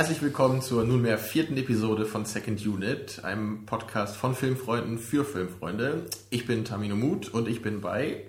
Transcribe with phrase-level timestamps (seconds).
[0.00, 6.06] Herzlich willkommen zur nunmehr vierten Episode von Second Unit, einem Podcast von Filmfreunden für Filmfreunde.
[6.30, 8.24] Ich bin Tamino Mut und ich bin bei.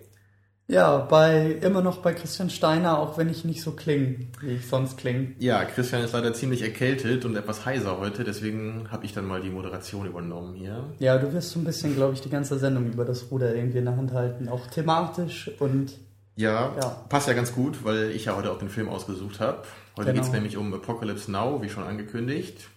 [0.68, 4.68] Ja, bei immer noch bei Christian Steiner, auch wenn ich nicht so klinge, wie ich
[4.68, 5.32] sonst klinge.
[5.40, 9.40] Ja, Christian ist leider ziemlich erkältet und etwas heiser heute, deswegen habe ich dann mal
[9.40, 10.84] die Moderation übernommen hier.
[11.00, 13.78] Ja, du wirst so ein bisschen, glaube ich, die ganze Sendung über das Ruder irgendwie
[13.78, 15.94] in der Hand halten, auch thematisch und
[16.36, 17.06] Ja, Ja.
[17.08, 19.64] passt ja ganz gut, weil ich ja heute auch den Film ausgesucht habe.
[19.98, 20.22] Heute Genau.
[20.22, 22.70] geht's nämlich um Apocalypse Now, wie schon angekündigt.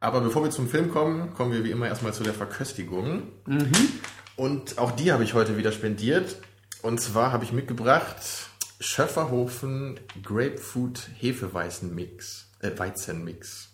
[0.00, 3.22] Aber bevor wir zum Film kommen, kommen wir wie immer erstmal zu der Verköstigung.
[4.36, 6.36] Und auch die habe ich heute wieder spendiert.
[6.82, 8.16] Und zwar habe ich mitgebracht
[8.80, 13.70] Schöfferhofen Grapefruit Hefeweizen-Mix, äh, Weizenmix.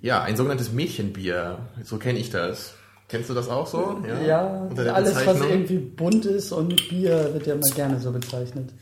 [0.00, 1.68] Ja, ein sogenanntes Mädchenbier.
[1.82, 2.74] So kenne ich das.
[3.08, 4.00] Kennst du das auch so?
[4.24, 8.12] ja, der alles, was irgendwie bunt ist und mit Bier wird ja immer gerne so
[8.12, 8.72] bezeichnet.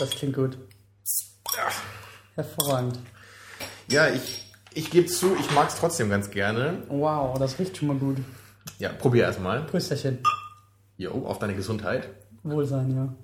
[0.00, 0.58] Das klingt gut.
[2.34, 2.98] Hervorragend.
[3.88, 6.82] Ja, ich, ich gebe zu, ich mag es trotzdem ganz gerne.
[6.88, 8.18] Wow, das riecht schon mal gut.
[8.78, 9.62] Ja, probier erstmal.
[9.64, 10.18] Prösterchen.
[10.96, 12.08] Jo, auf deine Gesundheit.
[12.42, 13.14] Wohlsein, ja.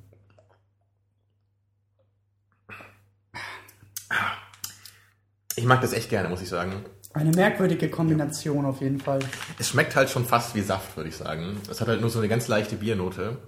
[5.56, 6.84] Ich mag das echt gerne, muss ich sagen.
[7.14, 9.20] Eine merkwürdige Kombination auf jeden Fall.
[9.58, 11.58] Es schmeckt halt schon fast wie Saft, würde ich sagen.
[11.70, 13.38] Es hat halt nur so eine ganz leichte Biernote.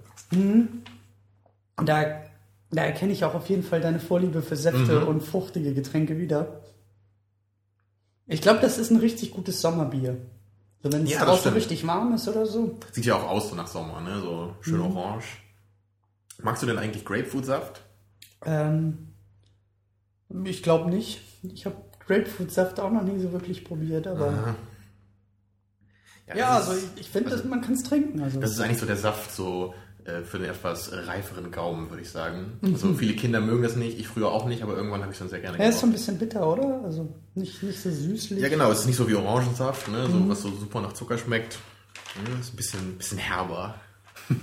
[1.77, 2.21] Da,
[2.71, 5.07] da erkenne ich auch auf jeden Fall deine Vorliebe für Säfte Mhm.
[5.07, 6.61] und fruchtige Getränke wieder.
[8.27, 10.17] Ich glaube, das ist ein richtig gutes Sommerbier.
[10.83, 12.77] So, wenn es Ja, draußen richtig warm ist oder so.
[12.91, 14.21] Sieht ja auch aus so nach Sommer, ne?
[14.21, 14.95] So schön Mhm.
[14.95, 15.25] orange.
[16.41, 17.81] Magst du denn eigentlich Grapefruitsaft?
[18.45, 19.09] Ähm,
[20.45, 21.21] ich glaube nicht.
[21.43, 24.27] Ich habe Grapefruitsaft auch noch nie so wirklich probiert, aber.
[24.29, 24.55] Aha.
[26.27, 28.21] Ja, das also ich, ich finde, dass man kann es trinken.
[28.21, 28.39] Also.
[28.39, 29.73] das ist eigentlich so der Saft so
[30.23, 32.57] für den etwas reiferen Gaumen, würde ich sagen.
[32.61, 32.73] Mhm.
[32.73, 35.19] Also viele Kinder mögen das nicht, ich früher auch nicht, aber irgendwann habe ich es
[35.19, 36.81] dann sehr gerne er ist so ein bisschen bitter, oder?
[36.83, 38.39] Also nicht, nicht so süßlich.
[38.41, 40.05] Ja, genau, es ist nicht so wie Orangensaft, ne?
[40.07, 40.29] So, Mhm.
[40.29, 41.59] was so super nach Zucker schmeckt.
[42.15, 43.75] Ja, ist ein bisschen, bisschen herber.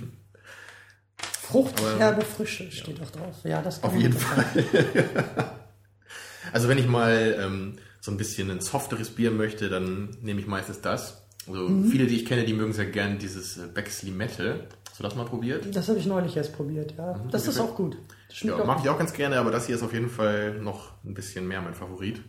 [1.41, 3.35] Frucht, Aber- herbe Frische steht auch drauf.
[3.43, 4.13] Ja, das Auf jeden.
[4.17, 4.45] Fall.
[6.53, 10.47] also wenn ich mal ähm, so ein bisschen ein softeres Bier möchte, dann nehme ich
[10.47, 11.23] meistens das.
[11.47, 11.85] Also Mhm.
[11.89, 14.67] viele, die ich kenne, die mögen sehr gern dieses äh, Becks Limette.
[14.89, 15.75] Hast du das mal probiert?
[15.75, 17.19] Das habe ich neulich erst probiert, ja.
[17.31, 17.97] Das ist auch gut.
[18.41, 20.91] Ja, auch mag ich auch ganz gerne, aber das hier ist auf jeden Fall noch
[21.05, 22.21] ein bisschen mehr mein Favorit.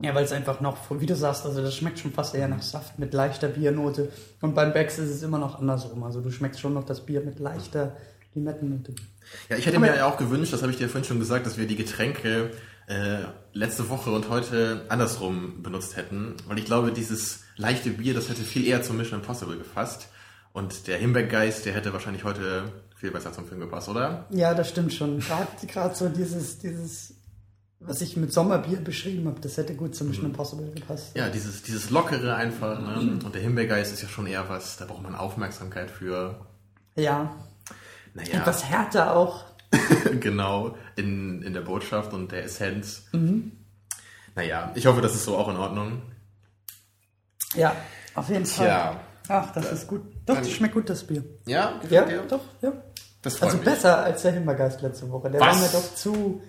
[0.00, 2.62] Ja, weil es einfach noch, wie du sagst, also das schmeckt schon fast eher nach
[2.62, 4.10] Saft mit leichter Biernote.
[4.40, 6.02] Und beim Becks ist es immer noch andersrum.
[6.02, 7.96] Also du schmeckst schon noch das Bier mit leichter
[8.34, 8.94] Limettennote.
[9.48, 11.46] Ja, ich hätte Aber- mir ja auch gewünscht, das habe ich dir vorhin schon gesagt,
[11.46, 12.50] dass wir die Getränke
[12.86, 13.18] äh,
[13.52, 16.34] letzte Woche und heute andersrum benutzt hätten.
[16.46, 20.08] Weil ich glaube, dieses leichte Bier, das hätte viel eher zum Mission Impossible gepasst.
[20.52, 22.64] Und der Himbeergeist, der hätte wahrscheinlich heute
[22.96, 24.26] viel besser zum Film gepasst, oder?
[24.30, 25.20] Ja, das stimmt schon.
[25.66, 27.14] Gerade so dieses, dieses,
[27.80, 31.16] was ich mit Sommerbier beschrieben habe, das hätte gut zum Mission Impossible gepasst.
[31.16, 32.80] Ja, dieses, dieses Lockere einfach.
[32.80, 33.18] Ne?
[33.24, 36.46] Und der Himbeergeist ist ja schon eher was, da braucht man Aufmerksamkeit für.
[36.96, 37.34] Ja,
[38.14, 39.44] Naja, etwas härter auch.
[40.20, 43.04] genau, in, in der Botschaft und der Essenz.
[43.12, 43.52] Mhm.
[44.34, 46.02] Naja, ich hoffe, das ist so auch in Ordnung.
[47.54, 47.74] Ja,
[48.14, 48.66] auf jeden Fall.
[48.66, 49.00] Tja.
[49.28, 50.02] Ach, das ist gut.
[50.26, 51.24] Doch, das schmeckt gut, das Bier.
[51.46, 52.22] Ja, Ja, dir?
[52.28, 52.72] doch, ja.
[53.22, 53.64] Das Also mich.
[53.64, 55.30] besser als der Himbeergeist letzte Woche.
[55.30, 55.56] Der Was?
[55.56, 56.42] war mir doch zu.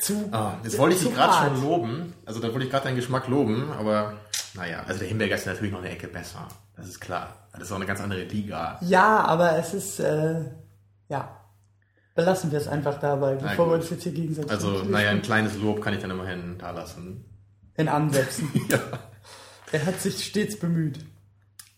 [0.00, 2.14] zu Ah, jetzt wollte ich dich gerade schon loben.
[2.24, 4.14] Also da wollte ich gerade deinen Geschmack loben, aber
[4.54, 6.48] naja, also der Himbeergeist ist natürlich noch eine Ecke besser.
[6.76, 7.48] Das ist klar.
[7.52, 8.78] Das ist auch eine ganz andere Liga.
[8.80, 10.00] Ja, aber es ist.
[10.00, 10.44] Äh,
[11.08, 11.36] ja.
[12.20, 14.50] Belassen wir es einfach dabei, bevor wir uns jetzt hier gegenseitig.
[14.50, 17.24] Also, naja, ein kleines Lob kann ich dann immerhin da lassen.
[17.76, 18.50] In Ansätzen.
[18.68, 18.78] Ja.
[19.72, 20.98] er hat sich stets bemüht.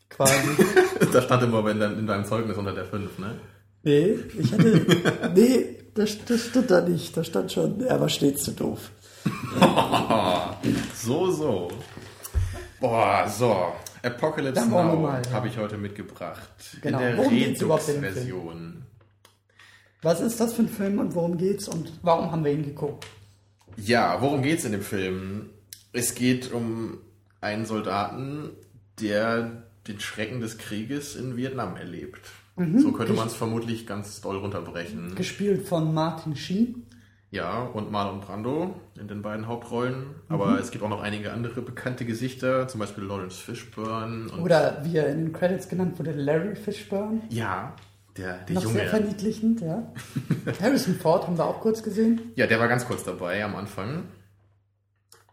[0.08, 0.34] Quasi.
[1.12, 3.38] Da stand immer in deinem, in deinem Zeugnis unter der 5, ne?
[3.84, 5.30] nee, ich hatte.
[5.34, 7.16] nee, das, das stand da nicht.
[7.16, 8.90] Da stand schon, er war stets zu doof.
[10.94, 11.68] So, so.
[12.80, 13.74] Boah, so.
[14.02, 16.50] Apocalypse Dann Now habe ich heute mitgebracht.
[16.80, 16.98] Genau.
[16.98, 17.30] In der?
[17.30, 18.82] Redux-Version.
[20.02, 23.06] Was ist das für ein Film und worum geht's und warum haben wir ihn geguckt?
[23.76, 25.50] Ja, worum geht's in dem Film?
[25.92, 26.98] Es geht um
[27.40, 28.50] einen Soldaten,
[29.00, 32.20] der den Schrecken des Krieges in Vietnam erlebt.
[32.56, 32.80] Mhm.
[32.80, 35.14] So könnte man es vermutlich ganz doll runterbrechen.
[35.14, 36.86] Gespielt von Martin Sheen.
[37.30, 40.00] Ja, und Marlon Brando in den beiden Hauptrollen.
[40.00, 40.12] Mhm.
[40.28, 44.30] Aber es gibt auch noch einige andere bekannte Gesichter, zum Beispiel Lawrence Fishburne.
[44.40, 47.22] Oder wie er in den Credits genannt wurde, Larry Fishburne.
[47.30, 47.74] ja,
[48.16, 48.88] der, der Noch sehr Junge.
[48.90, 49.92] verniedlichend, ja.
[50.60, 52.32] Harrison Ford haben wir auch kurz gesehen.
[52.36, 54.04] Ja, der war ganz kurz dabei am Anfang.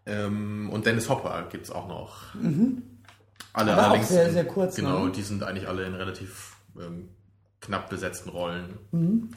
[0.05, 2.33] Ähm, und Dennis Hopper gibt's auch noch.
[2.35, 2.83] Alle Mhm.
[3.53, 4.09] Aber auch allerdings.
[4.09, 5.11] sehr, sehr kurz, Genau, ne?
[5.11, 7.09] die sind eigentlich alle in relativ ähm,
[7.61, 8.77] knapp besetzten Rollen.
[8.91, 9.29] Mhm.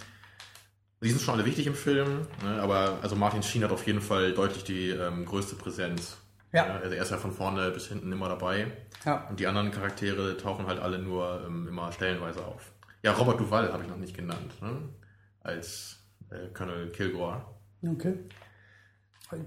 [1.02, 2.62] Die sind schon alle wichtig im Film, ne?
[2.62, 6.16] aber also Martin Sheen hat auf jeden Fall deutlich die ähm, größte Präsenz.
[6.52, 6.66] Ja.
[6.66, 8.68] Also er ist ja von vorne bis hinten immer dabei.
[9.04, 9.26] Ja.
[9.28, 12.70] Und die anderen Charaktere tauchen halt alle nur ähm, immer stellenweise auf.
[13.02, 14.88] Ja, Robert Duval habe ich noch nicht genannt, ne?
[15.40, 15.98] als
[16.30, 17.44] äh, Colonel Kilgore.
[17.84, 18.14] Okay.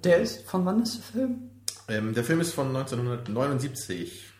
[0.03, 1.49] Der ist, von wann ist der Film?
[1.87, 4.33] Ähm, der Film ist von 1979,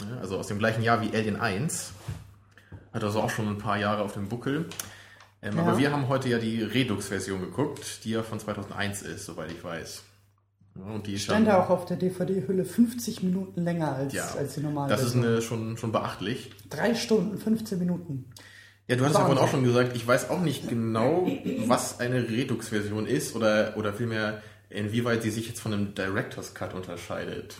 [0.00, 1.92] ja, also aus dem gleichen Jahr wie Alien 1.
[2.92, 4.68] Hat also auch schon ein paar Jahre auf dem Buckel.
[5.42, 5.62] Ähm, Ja.
[5.62, 9.62] Aber wir haben heute ja die Redux-Version geguckt, die ja von 2001 ist, soweit ich
[9.62, 10.02] weiß.
[10.86, 14.26] Ja, und die ist Stand da auch auf der DVD-Hülle 50 Minuten länger als, ja,
[14.36, 14.90] als die normale.
[14.90, 16.50] Das ist eine, schon, schon beachtlich.
[16.68, 18.26] Drei Stunden, 15 Minuten.
[18.88, 21.26] Ja, du hast ja vorhin auch schon gesagt, ich weiß auch nicht genau,
[21.66, 26.74] was eine Redux-Version ist oder, oder vielmehr, inwieweit sie sich jetzt von einem Director's Cut
[26.74, 27.56] unterscheidet.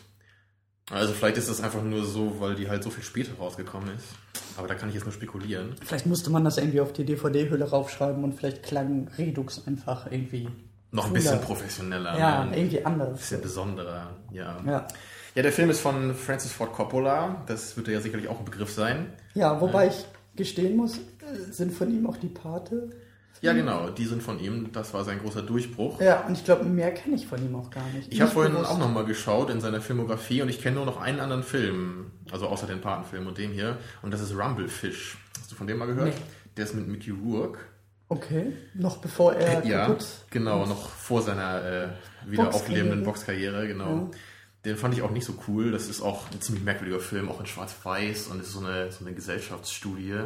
[0.90, 4.06] Also vielleicht ist das einfach nur so, weil die halt so viel später rausgekommen ist.
[4.56, 5.76] Aber da kann ich jetzt nur spekulieren.
[5.84, 10.48] Vielleicht musste man das irgendwie auf die DVD-Hülle raufschreiben und vielleicht klang Redux einfach irgendwie.
[10.92, 12.18] Noch ein bisschen professioneller.
[12.18, 12.56] Ja, ne?
[12.58, 13.18] irgendwie Ein anders.
[13.18, 14.58] bisschen besonderer, ja.
[14.66, 14.86] Ja.
[15.36, 17.42] Ja, der Film ist von Francis Ford Coppola.
[17.46, 19.12] Das wird ja sicherlich auch ein Begriff sein.
[19.34, 20.04] ja, wobei ich
[20.34, 22.90] gestehen muss, äh, sind von ihm auch die Pate.
[23.42, 24.70] Ja, genau, die sind von ihm.
[24.72, 25.98] Das war sein großer Durchbruch.
[26.00, 28.12] Ja, und ich glaube, mehr kenne ich von ihm auch gar nicht.
[28.12, 28.70] Ich habe vorhin bewusst.
[28.70, 32.48] auch nochmal geschaut in seiner Filmografie und ich kenne nur noch einen anderen Film, also
[32.48, 35.16] außer den Patenfilm und dem hier, und das ist Rumblefish.
[35.40, 36.08] Hast du von dem mal gehört?
[36.08, 36.22] Nee.
[36.56, 37.60] Der ist mit Mickey Rourke.
[38.10, 40.04] Okay, noch bevor er ja, kaputt.
[40.30, 41.88] genau, noch vor seiner äh,
[42.26, 42.48] wieder Boxkarriere.
[42.48, 43.94] auflebenden Boxkarriere, genau.
[43.94, 44.10] Ja.
[44.64, 45.70] Den fand ich auch nicht so cool.
[45.70, 48.90] Das ist auch ein ziemlich merkwürdiger Film, auch in Schwarz-Weiß und es ist so eine,
[48.90, 50.16] so eine Gesellschaftsstudie.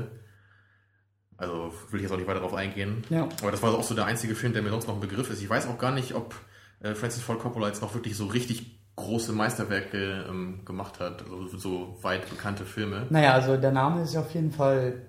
[1.36, 3.04] Also will ich jetzt auch nicht weiter darauf eingehen.
[3.10, 3.28] Ja.
[3.42, 5.42] Aber das war auch so der einzige Film, der mir sonst noch ein Begriff ist.
[5.42, 6.34] Ich weiß auch gar nicht, ob
[6.80, 11.58] äh, Francis Ford Coppola jetzt noch wirklich so richtig große Meisterwerke ähm, gemacht hat, also
[11.58, 13.06] so weit bekannte Filme.
[13.10, 15.02] Naja, also der Name ist ja auf jeden Fall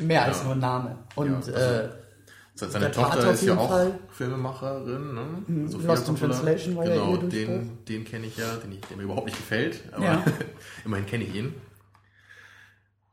[0.00, 0.44] mehr als Ja.
[0.44, 0.98] nur ein Name.
[1.14, 1.88] Und Ja, also äh,
[2.54, 3.98] Se- Seine Tochter ist ja auch Fall.
[4.10, 5.24] Filmemacherin, ne?
[5.46, 6.16] Mhm, Sophia Lost in.
[6.16, 9.26] Translation war ja genau, ihr den, den kenne ich ja, den ich, der mir überhaupt
[9.26, 10.24] nicht gefällt, aber Ja.
[10.84, 11.54] immerhin kenne ich ihn.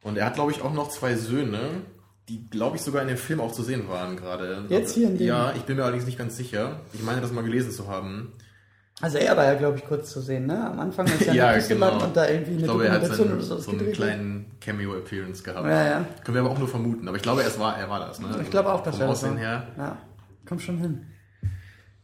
[0.02, 1.60] Und er hat, glaube ich, auch noch zwei Söhne,
[2.30, 4.66] die, glaube ich, sogar in dem Film auch zu sehen waren gerade.
[4.70, 6.80] Jetzt hier in dem- Ja, ich bin mir allerdings nicht ganz sicher.
[6.94, 8.34] Ich meine, das mal gelesen zu haben.
[9.02, 10.68] Also er war ja, glaube ich, kurz zu sehen, ne?
[10.68, 12.06] Am Anfang ist er Ja, in Küstenland genau.
[12.06, 15.68] und da irgendwie eine Ich glaube, er hat Dokumentation so so einen kleinen Cameo-Appearance gehabt.
[15.68, 16.06] Ja, ja.
[16.24, 17.08] Können wir aber auch nur vermuten.
[17.08, 18.20] Aber ich glaube, es war, er war das.
[18.20, 18.28] Ne?
[18.42, 19.42] Ich glaube auch, dass er das Aussehen war.
[19.42, 19.68] her.
[19.78, 19.98] Ja,
[20.48, 21.06] kommt schon hin.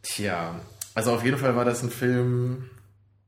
[0.02, 0.56] Tja,
[0.94, 2.70] also auf jeden Fall war das ein Film,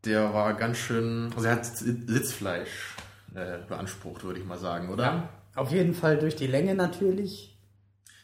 [0.05, 2.95] der war ganz schön, also er hat Sitzfleisch
[3.35, 5.03] äh, beansprucht, würde ich mal sagen, oder?
[5.03, 5.29] Ja.
[5.55, 7.57] Auf jeden Fall durch die Länge natürlich.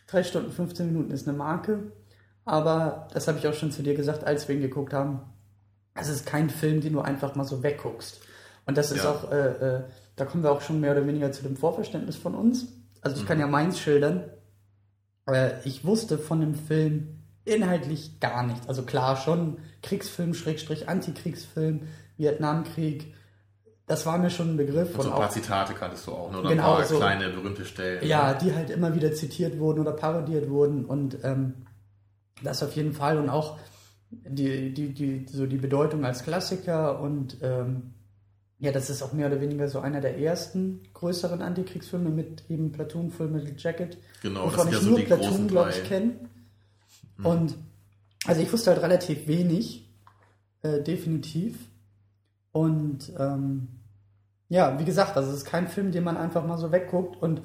[0.07, 1.91] 3 Stunden 15 Minuten ist eine Marke.
[2.49, 5.19] Aber das habe ich auch schon zu dir gesagt, als wir ihn geguckt haben.
[5.93, 8.21] Es ist kein Film, den du einfach mal so wegguckst.
[8.65, 9.11] Und das ist Ja.
[9.11, 9.83] auch, äh, äh,
[10.15, 12.67] da kommen wir auch schon mehr oder weniger zu dem Vorverständnis von uns.
[13.01, 14.23] Also ich kann ja meins schildern.
[15.27, 18.67] Äh, ich wusste von dem Film inhaltlich gar nichts.
[18.67, 21.81] Also klar schon Kriegsfilm, Schrägstrich Antikriegsfilm,
[22.17, 23.13] Vietnamkrieg.
[23.85, 24.95] Das war mir schon ein Begriff.
[24.95, 26.39] Und so ein auch- paar Zitate kanntest du auch, ne?
[26.39, 26.97] oder Genau, ein paar so.
[26.97, 28.03] kleine berühmte Stellen.
[28.07, 31.53] ja, die halt immer wieder zitiert wurden oder parodiert wurden und ähm,
[32.43, 33.59] das auf jeden Fall und auch
[34.11, 37.93] die, die, die, so die Bedeutung als Klassiker und ähm,
[38.59, 42.71] ja, das ist auch mehr oder weniger so einer der ersten größeren Antikriegsfilme mit eben
[42.73, 43.97] Platoon, Full Metal Jacket.
[44.21, 45.83] Genau, wovon das ich ja so nur die Platoon, glaube ich, drei.
[45.83, 45.87] Mhm.
[45.87, 46.13] kenne.
[47.23, 47.55] Und
[48.25, 49.89] also ich wusste halt relativ wenig,
[50.61, 51.57] äh, definitiv.
[52.51, 53.69] Und ähm,
[54.49, 57.21] ja, wie gesagt, also es ist kein Film, den man einfach mal so wegguckt.
[57.21, 57.41] Und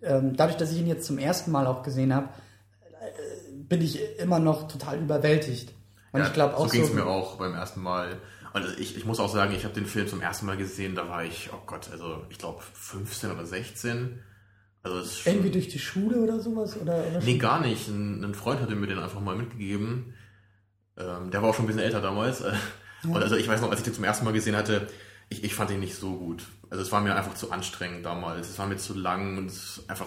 [0.00, 2.30] ähm, dadurch, dass ich ihn jetzt zum ersten Mal auch gesehen habe,
[3.68, 5.72] bin ich immer noch total überwältigt.
[6.12, 8.20] Und Ja, ich glaube auch so ging es so, mir auch beim ersten Mal.
[8.52, 11.08] Und ich, ich muss auch sagen, ich habe den Film zum ersten Mal gesehen, da
[11.08, 14.22] war ich, oh Gott, also ich glaube 15 oder 16.
[14.82, 16.76] Also schon, irgendwie durch die Schule oder sowas?
[16.80, 17.88] Oder, oder Nee, gar nicht.
[17.88, 20.14] Ein, ein Freund hatte mir den einfach mal mitgegeben.
[20.96, 22.42] Ähm, der war auch schon ein bisschen älter damals.
[23.04, 24.88] Und also ich weiß noch, als ich den zum ersten Mal gesehen hatte,
[25.28, 26.46] ich, ich fand ihn nicht so gut.
[26.70, 28.48] Also es war mir einfach zu anstrengend damals.
[28.48, 30.06] Es war mir zu lang und es ist einfach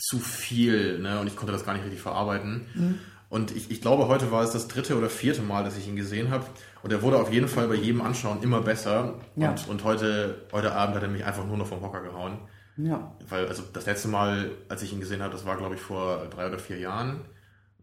[0.00, 1.20] zu viel, ne?
[1.20, 2.98] Und ich konnte das gar nicht richtig verarbeiten.
[3.28, 5.94] Und ich, ich glaube, heute war es das dritte oder vierte Mal, dass ich ihn
[5.96, 6.44] gesehen habe.
[6.82, 9.14] Und er wurde auf jeden Fall bei jedem Anschauen immer besser.
[9.36, 9.50] Ja.
[9.50, 12.38] Und, und heute, heute Abend hat er mich einfach nur noch vom Hocker gehauen.
[12.76, 13.14] Ja.
[13.28, 16.26] Weil, also das letzte Mal, als ich ihn gesehen habe, das war, glaube ich, vor
[16.30, 17.20] drei oder vier Jahren.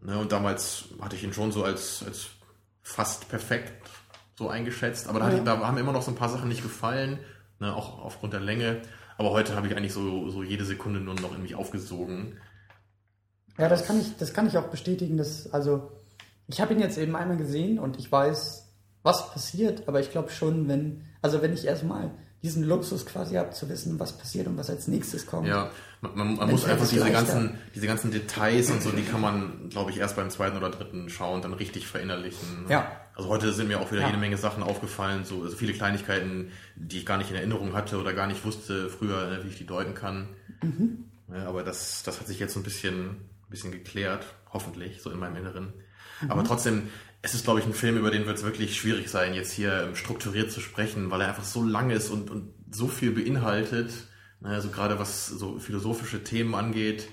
[0.02, 2.26] Ne, und damals hatte ich ihn schon so als, als
[2.82, 3.72] fast perfekt
[4.36, 5.08] so eingeschätzt.
[5.08, 5.38] Aber da, Ja.
[5.38, 7.18] ich, da haben immer noch so ein paar Sachen nicht gefallen,
[7.58, 8.82] ne, auch aufgrund der Länge.
[9.18, 12.38] Aber heute habe ich eigentlich so, so jede Sekunde nur noch in mich aufgesogen.
[13.58, 15.16] Ja, das kann ich, das kann ich auch bestätigen.
[15.16, 15.90] Dass, also,
[16.46, 18.72] ich habe ihn jetzt eben einmal gesehen und ich weiß,
[19.02, 23.54] was passiert, aber ich glaube schon, wenn, also wenn ich erstmal diesen Luxus quasi habt,
[23.54, 25.48] zu wissen, was passiert und was als nächstes kommt.
[25.48, 29.20] Ja, man, man, man muss einfach diese ganzen, diese ganzen Details und so, die kann
[29.20, 32.66] man, glaube ich, erst beim zweiten oder dritten Schauen dann richtig verinnerlichen.
[32.68, 32.92] Ja.
[33.16, 34.06] Also heute sind mir auch wieder Ja.
[34.06, 37.98] jede Menge Sachen aufgefallen, so also viele Kleinigkeiten, die ich gar nicht in Erinnerung hatte
[37.98, 40.28] oder gar nicht wusste früher, äh, wie ich die deuten kann.
[40.62, 41.04] Mhm.
[41.34, 45.10] Ja, aber das, das hat sich jetzt so ein bisschen, ein bisschen geklärt, hoffentlich, so
[45.10, 45.72] in meinem Inneren.
[46.20, 46.30] Mhm.
[46.30, 46.88] Aber trotzdem,
[47.22, 49.84] es ist, glaube ich, ein Film, über den wird es wirklich schwierig sein, jetzt hier
[49.88, 53.90] ähm, strukturiert zu sprechen, weil er einfach so lang ist und, und so viel beinhaltet.
[54.42, 57.08] Also gerade was so philosophische Themen angeht.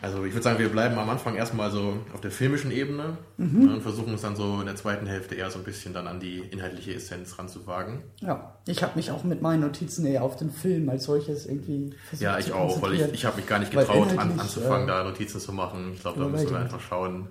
[0.00, 3.66] Also ich würde sagen, wir bleiben am Anfang erstmal so auf der filmischen Ebene Mhm.
[3.66, 6.06] ne, und versuchen uns dann so in der zweiten Hälfte eher so ein bisschen dann
[6.06, 8.02] an die inhaltliche Essenz ranzuwagen.
[8.20, 11.94] Ja, ich habe mich auch mit meinen Notizen eher auf den Film als solches irgendwie
[12.08, 14.92] versucht Ja, ich auch, weil ich, ich habe mich gar nicht getraut, an, anzufangen, äh,
[14.92, 15.92] da Notizen zu machen.
[15.94, 17.28] Ich glaube, da müssen wir einfach schauen.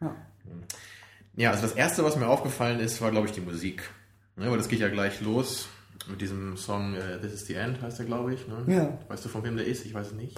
[0.00, 0.14] Ja.
[1.34, 3.88] Ja, also das Erste, was mir aufgefallen ist, war, glaube ich, die Musik.
[4.36, 5.68] Ne, weil das geht ja gleich los
[6.08, 8.46] mit diesem Song äh, This is the End, heißt der, glaube ich.
[8.48, 8.64] Ne?
[8.74, 8.98] Ja.
[9.08, 9.84] Weißt du, von wem der ist?
[9.86, 10.36] Ich weiß es nicht.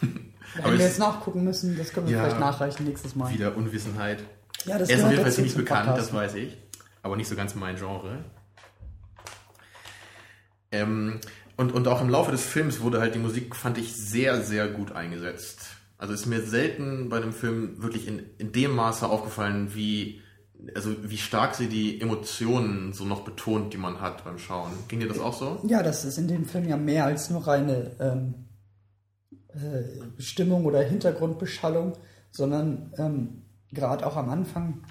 [0.58, 2.22] Aber wir es- jetzt nachgucken müssen, das können wir Ja.
[2.24, 3.32] vielleicht nachreichen nächstes Mal.
[3.32, 4.22] Wieder Unwissenheit.
[4.64, 6.08] Ja, das er ist auf jeden Fall ziemlich bekannt, Podcast.
[6.08, 6.56] das weiß ich.
[7.02, 8.24] Aber nicht so ganz mein Genre.
[10.70, 11.20] Ähm,
[11.56, 14.68] und, und auch im Laufe des Films wurde halt die Musik, fand ich, sehr, sehr
[14.68, 15.68] gut eingesetzt.
[15.98, 20.20] Also ist mir selten bei einem Film wirklich in, in dem Maße aufgefallen, wie,
[20.74, 24.70] also wie stark sie die Emotionen so noch betont, die man hat beim Schauen.
[24.86, 25.60] Ging dir das auch so?
[25.66, 28.34] Ja, das ist in dem Film ja mehr als nur reine ähm,
[29.48, 31.94] äh, Stimmung oder Hintergrundbeschallung,
[32.30, 34.84] sondern ähm, gerade auch am Anfang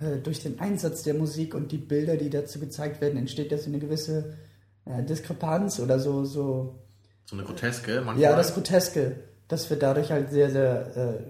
[0.00, 3.56] äh, durch den Einsatz der Musik und die Bilder, die dazu gezeigt werden, entsteht ja
[3.56, 4.36] so eine gewisse
[4.84, 6.78] äh, Diskrepanz oder so, so
[7.24, 8.18] So eine Groteske manchmal.
[8.18, 9.16] ja, das Groteske,
[9.48, 11.24] das wird dadurch halt sehr, sehr äh,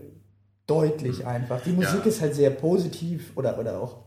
[0.67, 1.61] deutlich einfach.
[1.63, 2.01] Die Musik.
[2.01, 2.05] Ja.
[2.07, 4.05] ist halt sehr positiv oder, oder auch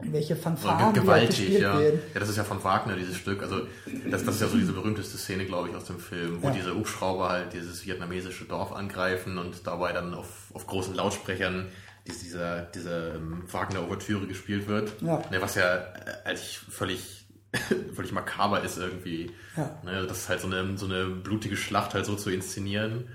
[0.00, 1.80] welche Fanfaren ge- die halt gewaltig, gespielt ja.
[1.80, 2.00] werden.
[2.14, 3.42] Ja, das ist ja von Wagner, dieses Stück.
[3.42, 3.62] Also,
[4.08, 6.52] das, das ist ja so diese berühmteste Szene, glaube ich, aus dem Film, wo Ja.
[6.52, 11.66] diese Hubschrauber halt dieses vietnamesische Dorf angreifen und dabei dann auf, auf großen Lautsprechern
[12.06, 14.92] diese, dieser, diese ähm, Wagner-Ouvertüre gespielt wird.
[15.02, 15.20] Ja.
[15.32, 15.82] Ne, was ja äh,
[16.26, 17.26] eigentlich völlig,
[17.94, 19.32] völlig makaber ist irgendwie.
[19.56, 19.80] Ja.
[19.84, 23.08] Ne, das ist halt so eine, so eine blutige Schlacht halt so zu inszenieren.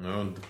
[0.00, 0.40] Ne, und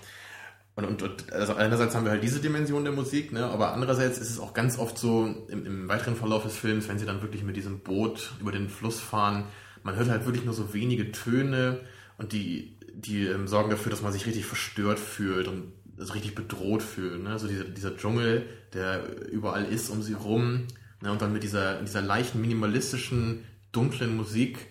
[0.75, 4.29] und, und, also einerseits haben wir halt diese Dimension der Musik, ne, aber andererseits ist
[4.29, 7.43] es auch ganz oft so im, im weiteren Verlauf des Films, wenn sie dann wirklich
[7.43, 9.43] mit diesem Boot über den Fluss fahren,
[9.83, 11.79] man hört halt wirklich nur so wenige Töne
[12.17, 16.35] und die, die ähm, sorgen dafür, dass man sich richtig verstört fühlt und so richtig
[16.35, 17.23] bedroht fühlt.
[17.23, 17.29] Ne?
[17.29, 20.67] Also dieser, dieser Dschungel, der überall ist um sie rum
[21.01, 21.11] ne?
[21.11, 24.67] und dann mit dieser, dieser leichten, minimalistischen, dunklen Musik,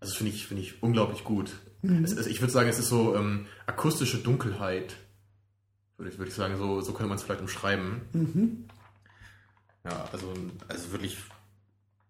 [0.00, 1.52] also finde ich, finde ich unglaublich gut.
[1.82, 4.96] Es, es, ich würde sagen, es ist so ähm, akustische Dunkelheit
[6.02, 8.00] würde ich, würde ich sagen, so, so könnte man es vielleicht umschreiben.
[8.12, 8.64] Mhm.
[9.84, 10.34] Ja, also,
[10.66, 11.16] also wirklich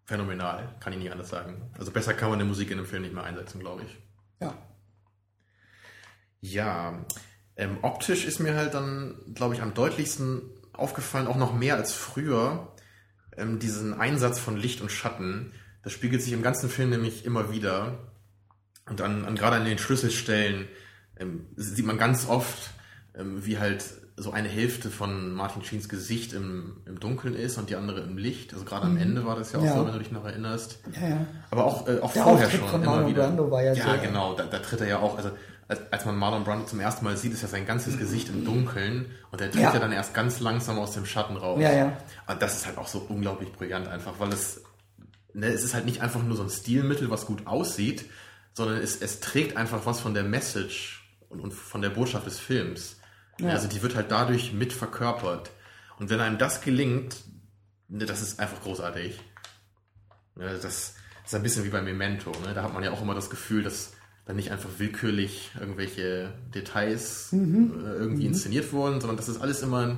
[0.05, 1.61] phänomenal, kann ich nicht anders sagen.
[1.77, 3.97] Also besser kann man die Musik in einem Film nicht mehr einsetzen, glaube ich.
[4.41, 4.57] Ja.
[6.41, 7.05] Ja,
[7.55, 10.41] ähm, optisch ist mir halt dann, glaube ich, am deutlichsten
[10.73, 12.73] aufgefallen, auch noch mehr als früher,
[13.37, 15.53] ähm, diesen Einsatz von Licht und Schatten.
[15.83, 18.12] Das spiegelt sich im ganzen Film nämlich immer wieder.
[18.89, 20.67] Und an, an gerade an den Schlüsselstellen
[21.17, 22.71] ähm, sieht man ganz oft,
[23.17, 23.83] ähm, wie halt
[24.15, 28.17] so eine Hälfte von Martin Sheens Gesicht im, im Dunkeln ist und die andere im
[28.17, 28.53] Licht.
[28.53, 29.75] Also gerade am Ende war das ja auch Ja.
[29.75, 30.79] so, wenn du dich noch erinnerst.
[31.01, 31.25] Ja, ja.
[31.49, 33.23] Aber auch, äh, auch Der vorher Auftritt schon immer Marlon wieder.
[33.23, 35.31] Brando war ja ja genau, da, da tritt er ja auch, also
[35.67, 38.45] als, als man Marlon Brando zum ersten Mal sieht, ist ja sein ganzes Gesicht im
[38.45, 39.73] Dunkeln und er tritt ja.
[39.73, 39.79] Ja.
[39.79, 41.59] dann erst ganz langsam aus dem Schatten raus.
[41.59, 41.97] Ja, ja.
[42.27, 44.61] Und das ist halt auch so unglaublich brillant einfach, weil es,
[45.33, 48.05] ne, es ist halt nicht einfach nur so ein Stilmittel, was gut aussieht,
[48.53, 52.39] sondern es, es trägt einfach was von der Message und, und von der Botschaft des
[52.39, 52.97] Films.
[53.39, 53.49] Ja.
[53.49, 55.51] Also die wird halt dadurch mit verkörpert.
[55.99, 57.17] Und wenn einem das gelingt,
[57.87, 59.19] ne, das ist einfach großartig.
[60.35, 60.95] Ne, das
[61.25, 62.31] ist ein bisschen wie bei Memento.
[62.45, 62.53] Ne?
[62.53, 63.93] Da hat man ja auch immer das Gefühl, dass
[64.25, 67.73] da nicht einfach willkürlich irgendwelche Details Mhm.
[67.85, 69.97] äh, irgendwie inszeniert wurden, sondern dass das alles immer einen,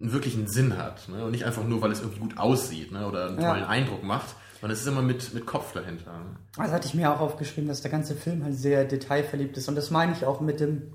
[0.00, 1.08] einen wirklichen Sinn hat.
[1.08, 1.24] Ne?
[1.24, 3.06] Und nicht einfach nur, weil es irgendwie gut aussieht ne?
[3.06, 3.50] oder einen Ja.
[3.50, 6.12] tollen Eindruck macht, sondern es ist immer mit, mit Kopf dahinter.
[6.12, 6.36] Ne?
[6.56, 9.68] Also hatte ich mir auch aufgeschrieben, dass der ganze Film halt sehr detailverliebt ist.
[9.68, 10.92] Und das meine ich auch mit dem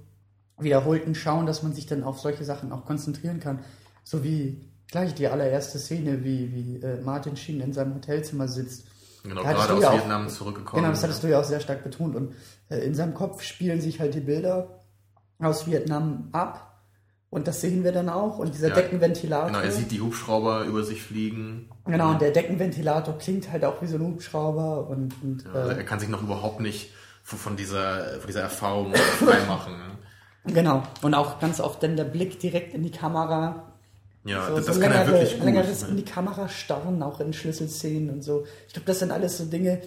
[0.58, 3.60] wiederholten Schauen, dass man sich dann auf solche Sachen auch konzentrieren kann.
[4.04, 8.86] So wie gleich die allererste Szene, wie, wie äh, Martin Sheen in seinem Hotelzimmer sitzt.
[9.24, 10.82] Genau, Da gerade aus ja auch- Vietnam zurückgekommen.
[10.84, 12.16] Genau, das hattest du ja auch sehr stark betont.
[12.16, 12.34] Und
[12.70, 14.84] äh, in seinem Kopf spielen sich halt die Bilder
[15.40, 16.75] aus Vietnam ab.
[17.36, 18.40] Und das sehen wir dann auch.
[18.40, 19.48] Und dieser Ja, Deckenventilator.
[19.48, 21.68] Genau, er sieht die Hubschrauber über sich fliegen.
[21.86, 24.88] Genau, und der Deckenventilator klingt halt auch wie so ein Hubschrauber.
[24.88, 26.92] Und, und Ja, also äh, er kann sich noch überhaupt nicht
[27.24, 29.74] von, dieser, von dieser Erfahrung freimachen.
[30.46, 30.84] genau.
[31.02, 33.74] Und auch ganz oft dann der Blick direkt in die Kamera.
[34.24, 35.44] Ja, so, das, so das kann er längere, wirklich gut.
[35.46, 38.46] längeres in die Kamera starren, auch in Schlüsselszenen und so.
[38.68, 39.82] Ich glaube, das sind alles so Dinge,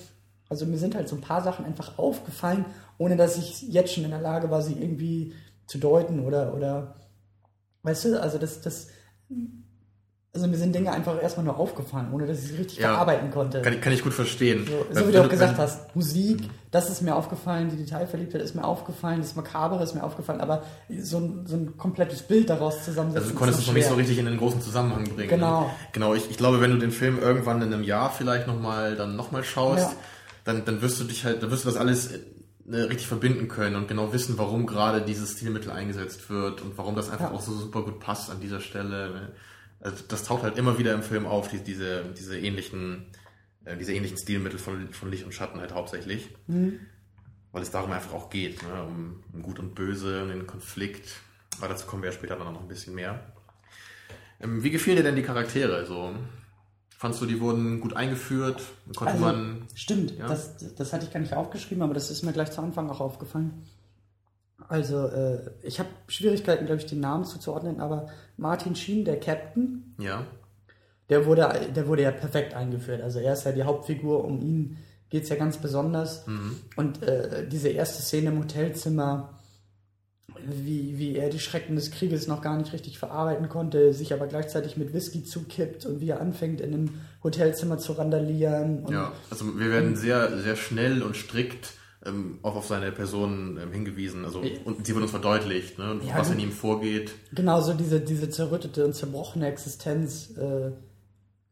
[0.50, 2.66] Also mir sind halt so ein paar Sachen einfach aufgefallen,
[2.98, 5.32] ohne dass ich jetzt schon in der Lage war, sie irgendwie
[5.66, 6.94] zu deuten oder, oder
[7.82, 8.88] weißt du, also das, das
[10.34, 13.30] also mir sind Dinge einfach erstmal nur aufgefallen, ohne dass ich sie richtig ja, verarbeiten
[13.30, 13.62] konnte.
[13.62, 14.66] Kann, kann ich gut verstehen.
[14.66, 18.54] So, so wie du auch gesagt hast, Musik, das ist mir aufgefallen, die Detailverliebtheit ist
[18.54, 20.62] mir aufgefallen, das Makabere ist mir aufgefallen, aber
[21.00, 23.22] so ein, so ein komplettes Bild daraus zusammensetzen.
[23.22, 25.28] Also du konntest es noch nicht so richtig in den großen Zusammenhang bringen.
[25.28, 25.62] Genau.
[25.62, 25.70] Ne?
[25.92, 29.16] Genau, ich, ich glaube, wenn du den Film irgendwann in einem Jahr vielleicht nochmal dann
[29.16, 29.92] nochmal schaust, ja.
[30.44, 32.10] dann, dann wirst du dich halt, dann wirst du das alles
[32.70, 37.10] richtig verbinden können und genau wissen, warum gerade dieses Stilmittel eingesetzt wird und warum das
[37.10, 37.36] einfach ja.
[37.36, 39.10] auch so super gut passt an dieser Stelle.
[39.10, 39.32] Ne?
[39.80, 43.06] also das taucht halt immer wieder im Film auf, die, diese, diese ähnlichen,
[43.64, 46.28] äh, diese ähnlichen Stilmittel von, von Licht und Schatten halt hauptsächlich.
[46.46, 46.80] Mhm.
[47.52, 48.82] Weil es darum einfach auch geht, ne?
[48.82, 51.08] um, um Gut und Böse und den Konflikt.
[51.58, 53.32] Aber dazu kommen wir ja später dann noch ein bisschen mehr.
[54.40, 55.86] Ähm, wie gefielen dir denn die Charaktere?
[55.86, 56.14] So,
[56.98, 58.60] fandst du, die wurden gut eingeführt?
[58.94, 59.62] Konnte also, man.
[59.74, 60.26] Stimmt, ja?
[60.26, 63.00] das, das hatte ich gar nicht aufgeschrieben, aber das ist mir gleich zu Anfang auch
[63.00, 63.62] aufgefallen.
[64.68, 69.94] Also, äh, ich habe Schwierigkeiten, glaube ich, den Namen zuzuordnen, aber Martin Sheen, der Captain,
[69.98, 70.26] ja.
[71.08, 73.00] der, wurde, der wurde ja perfekt eingeführt.
[73.00, 74.76] Also, er ist ja die Hauptfigur, um ihn
[75.08, 76.26] geht es ja ganz besonders.
[76.26, 76.56] Mhm.
[76.76, 79.37] Und äh, diese erste Szene im Hotelzimmer,
[80.46, 84.26] wie, wie er die Schrecken des Krieges noch gar nicht richtig verarbeiten konnte, sich aber
[84.26, 86.90] gleichzeitig mit Whisky zukippt und wie er anfängt, in einem
[87.22, 88.86] Hotelzimmer zu randalieren.
[88.90, 91.72] ja, also wir werden sehr, sehr schnell und strikt
[92.04, 94.24] ähm, auch auf seine Person ähm, hingewiesen.
[94.24, 97.12] Also und sie wird uns verdeutlicht, ne, ja, was in ihm vorgeht.
[97.32, 100.30] Genau, so diese, diese zerrüttete und zerbrochene Existenz.
[100.36, 100.70] Äh,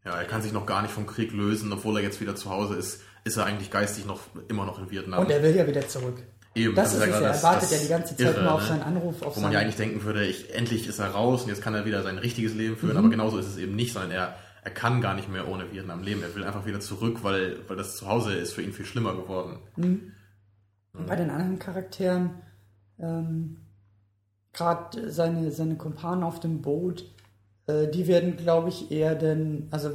[0.05, 2.51] ja, er kann sich noch gar nicht vom Krieg lösen, obwohl er jetzt wieder zu
[2.51, 5.21] Hause ist, ist er eigentlich geistig noch immer noch in Vietnam.
[5.21, 6.23] Und er will ja wieder zurück.
[6.57, 7.29] Eben, das, das ist es ja.
[7.29, 8.69] Er wartet ja die ganze Zeit irre, nur auf ne?
[8.69, 9.21] seinen Anruf.
[9.21, 11.75] Auf Wo man ja eigentlich denken würde, ich, endlich ist er raus und jetzt kann
[11.75, 12.93] er wieder sein richtiges Leben führen.
[12.93, 12.99] Mhm.
[12.99, 16.03] Aber genauso ist es eben nicht, sondern er, er kann gar nicht mehr ohne Vietnam
[16.03, 16.23] leben.
[16.23, 19.59] Er will einfach wieder zurück, weil, weil das Zuhause ist für ihn viel schlimmer geworden.
[19.77, 20.13] Mhm.
[20.95, 22.31] Und bei den anderen Charakteren,
[22.99, 23.59] ähm,
[24.55, 27.05] gerade seine, seine Kumpanen auf dem Boot,
[27.67, 29.91] äh, die werden, glaube ich, eher denn, also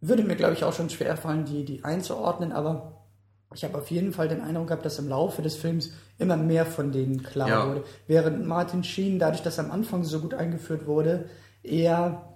[0.00, 2.91] würde mir, glaube ich, auch schon schwer fallen, die, die einzuordnen, aber
[3.54, 6.66] ich habe auf jeden Fall den Eindruck gehabt, dass im Laufe des Films immer mehr
[6.66, 7.68] von denen klar ja.
[7.68, 7.84] wurde.
[8.06, 11.26] Während Martin Sheen, dadurch, dass er am Anfang so gut eingeführt wurde,
[11.62, 12.34] eher,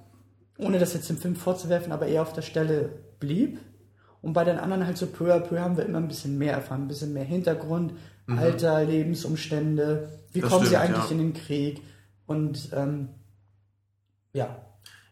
[0.59, 3.59] ohne das jetzt im Film vorzuwerfen, aber eher auf der Stelle blieb
[4.23, 6.53] und bei den anderen halt so peu à peu haben wir immer ein bisschen mehr
[6.53, 7.93] erfahren, ein bisschen mehr Hintergrund,
[8.27, 8.39] mhm.
[8.39, 11.11] Alter, Lebensumstände, wie das kommen stimmt, sie eigentlich ja.
[11.11, 11.83] in den Krieg
[12.27, 13.09] und ähm,
[14.33, 14.57] ja.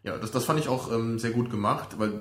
[0.02, 2.12] Ja, das, das fand ich auch ähm, sehr gut gemacht, weil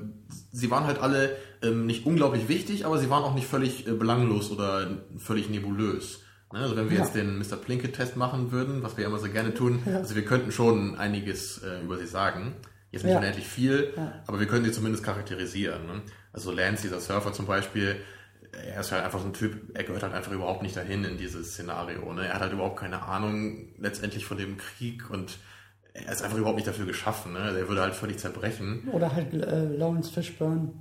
[0.51, 3.91] sie waren halt alle ähm, nicht unglaublich wichtig, aber sie waren auch nicht völlig äh,
[3.91, 6.21] belanglos oder völlig nebulös.
[6.51, 6.59] Ne?
[6.59, 7.03] Also wenn wir ja.
[7.03, 7.57] jetzt den Mr.
[7.57, 9.97] Plinkett-Test machen würden, was wir immer so gerne tun, ja.
[9.97, 12.55] also wir könnten schon einiges äh, über sie sagen.
[12.91, 13.17] Jetzt nicht ja.
[13.17, 13.91] unendlich viel,
[14.27, 15.87] aber wir können sie zumindest charakterisieren.
[15.87, 16.03] Ne?
[16.31, 17.95] Also Lance, dieser Surfer zum Beispiel,
[18.51, 21.17] er ist halt einfach so ein Typ, er gehört halt einfach überhaupt nicht dahin in
[21.17, 22.13] dieses Szenario.
[22.13, 22.27] Ne?
[22.27, 25.39] Er hat halt überhaupt keine Ahnung letztendlich von dem Krieg und
[25.93, 27.33] er ist einfach überhaupt nicht dafür geschaffen.
[27.33, 27.39] Ne?
[27.39, 28.87] Er würde halt völlig zerbrechen.
[28.91, 30.71] Oder halt äh, Lawrence Fishburne,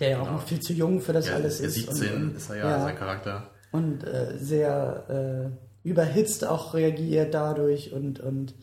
[0.00, 1.74] der ja auch noch viel zu jung für das ja, alles ist.
[1.74, 3.50] 17 und, und, ist er ja, ja, sein Charakter.
[3.72, 5.52] Und äh, sehr
[5.84, 8.54] äh, überhitzt auch reagiert dadurch und, und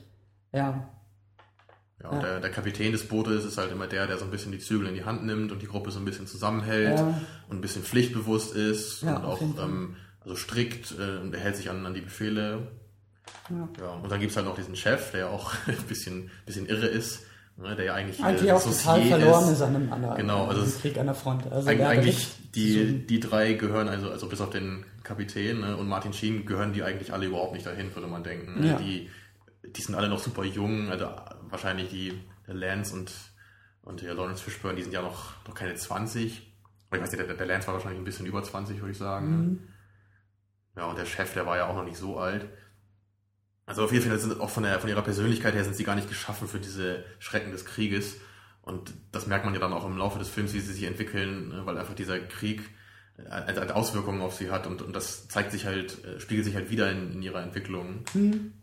[0.52, 0.90] ja,
[2.02, 2.24] ja, und.
[2.24, 4.88] Der, der, Kapitän des Bootes ist halt immer der, der so ein bisschen die Zügel
[4.88, 8.54] in die Hand nimmt und die Gruppe so ein bisschen zusammenhält und ein bisschen pflichtbewusst
[8.54, 12.72] ist und auch ähm, also strikt äh, und er hält sich an, an die Befehle.
[13.50, 13.70] Ja.
[13.80, 13.90] ja.
[13.92, 16.88] Und dann gibt es halt noch diesen Chef, der ja auch ein bisschen, bisschen irre
[16.88, 17.24] ist.
[17.58, 20.98] Ne, der ja eigentlich, eigentlich auch total verloren ist, an einem anderen genau, also Krieg
[20.98, 21.50] an der Front.
[21.50, 26.12] Also eigentlich die, die drei gehören, also, also bis auf den Kapitän ne, und Martin
[26.12, 28.60] Sheen gehören die eigentlich alle überhaupt nicht dahin, würde man denken.
[28.60, 28.78] Ne?
[28.82, 29.10] Die,
[29.70, 31.08] die sind alle noch super jung, also
[31.50, 33.14] wahrscheinlich die Lance und,
[33.84, 36.26] und der Lawrence Fishburne, die sind ja noch, noch keine 20.
[36.26, 39.30] Ich weiß nicht, der, der Lance war wahrscheinlich ein bisschen über 20, würde ich sagen.
[39.30, 39.60] Mhm.
[40.76, 42.50] Ja, und der Chef, der war ja auch noch nicht so alt.
[43.66, 45.96] Also auf jeden Fall sind auch von, der, von ihrer Persönlichkeit her sind sie gar
[45.96, 48.18] nicht geschaffen für diese Schrecken des Krieges.
[48.62, 51.50] Und das merkt man ja dann auch im Laufe des Films, wie sie sich entwickeln,
[51.50, 52.62] ne, weil einfach dieser Krieg
[53.18, 56.70] äh, Auswirkungen auf sie hat und, und das zeigt sich halt, äh, spiegelt sich halt
[56.70, 58.04] wieder in, in ihrer Entwicklung.
[58.14, 58.54] Mhm.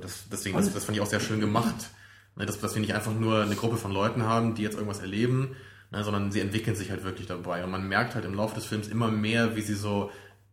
[0.00, 1.90] Das, deswegen, das, das fand ich auch sehr schön gemacht,
[2.36, 5.00] ne, dass, dass wir nicht einfach nur eine Gruppe von Leuten haben, die jetzt irgendwas
[5.00, 5.56] erleben,
[5.90, 7.64] ne, sondern sie entwickeln sich halt wirklich dabei.
[7.64, 10.10] Und man merkt halt im Laufe des Films immer mehr, wie sie so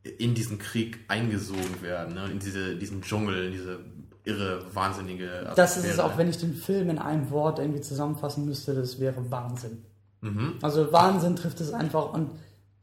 [0.08, 3.80] in diesen Krieg eingesogen werden, ne, in diese, diesen Dschungel, in diese
[4.24, 5.56] irre, wahnsinnige Atmosphäre.
[5.56, 9.00] Das ist es auch, wenn ich den Film in einem Wort irgendwie zusammenfassen müsste, das
[9.00, 9.86] wäre Wahnsinn.
[10.22, 10.56] Mhm.
[10.62, 12.32] Also Wahnsinn trifft es einfach und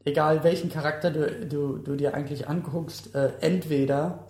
[0.03, 4.25] egal welchen Charakter du, du, du dir eigentlich anguckst, äh, entweder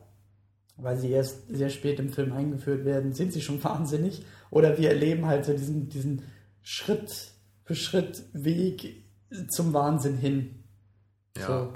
[0.78, 4.26] weil sie erst sehr spät im Film eingeführt werden, sind sie schon wahnsinnig.
[4.52, 6.24] Oder wir erleben halt so diesen, diesen
[6.62, 7.32] Schritt
[7.64, 9.04] für Schritt Weg
[9.50, 10.64] zum Wahnsinn hin.
[11.38, 11.48] Ja.
[11.48, 11.74] So,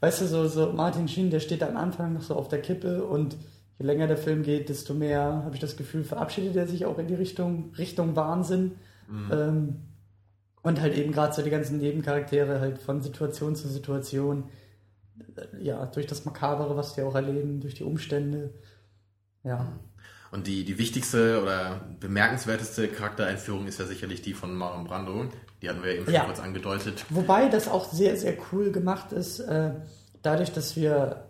[0.00, 3.04] weißt du, so, so Martin Sheen, der steht am Anfang noch so auf der Kippe
[3.04, 3.36] und
[3.78, 6.98] je länger der Film geht, desto mehr habe ich das Gefühl, verabschiedet er sich auch
[6.98, 8.72] in die Richtung, Richtung Wahnsinn.
[9.08, 9.30] Mhm.
[9.32, 9.76] Ähm,
[10.62, 14.50] und halt eben gerade so die ganzen Nebencharaktere halt von Situation zu Situation,
[15.36, 18.52] äh, ja, durch das Makabere, was die auch erleben, durch die Umstände.
[19.44, 19.72] Ja.
[20.30, 25.26] Und die, die wichtigste oder bemerkenswerteste Charaktereinführung ist ja sicherlich die von Marlon Brando.
[25.62, 26.24] Die hatten wir eben schon ja.
[26.24, 27.04] kurz angedeutet.
[27.08, 29.72] Wobei das auch sehr, sehr cool gemacht ist, äh,
[30.22, 31.24] dadurch, dass wir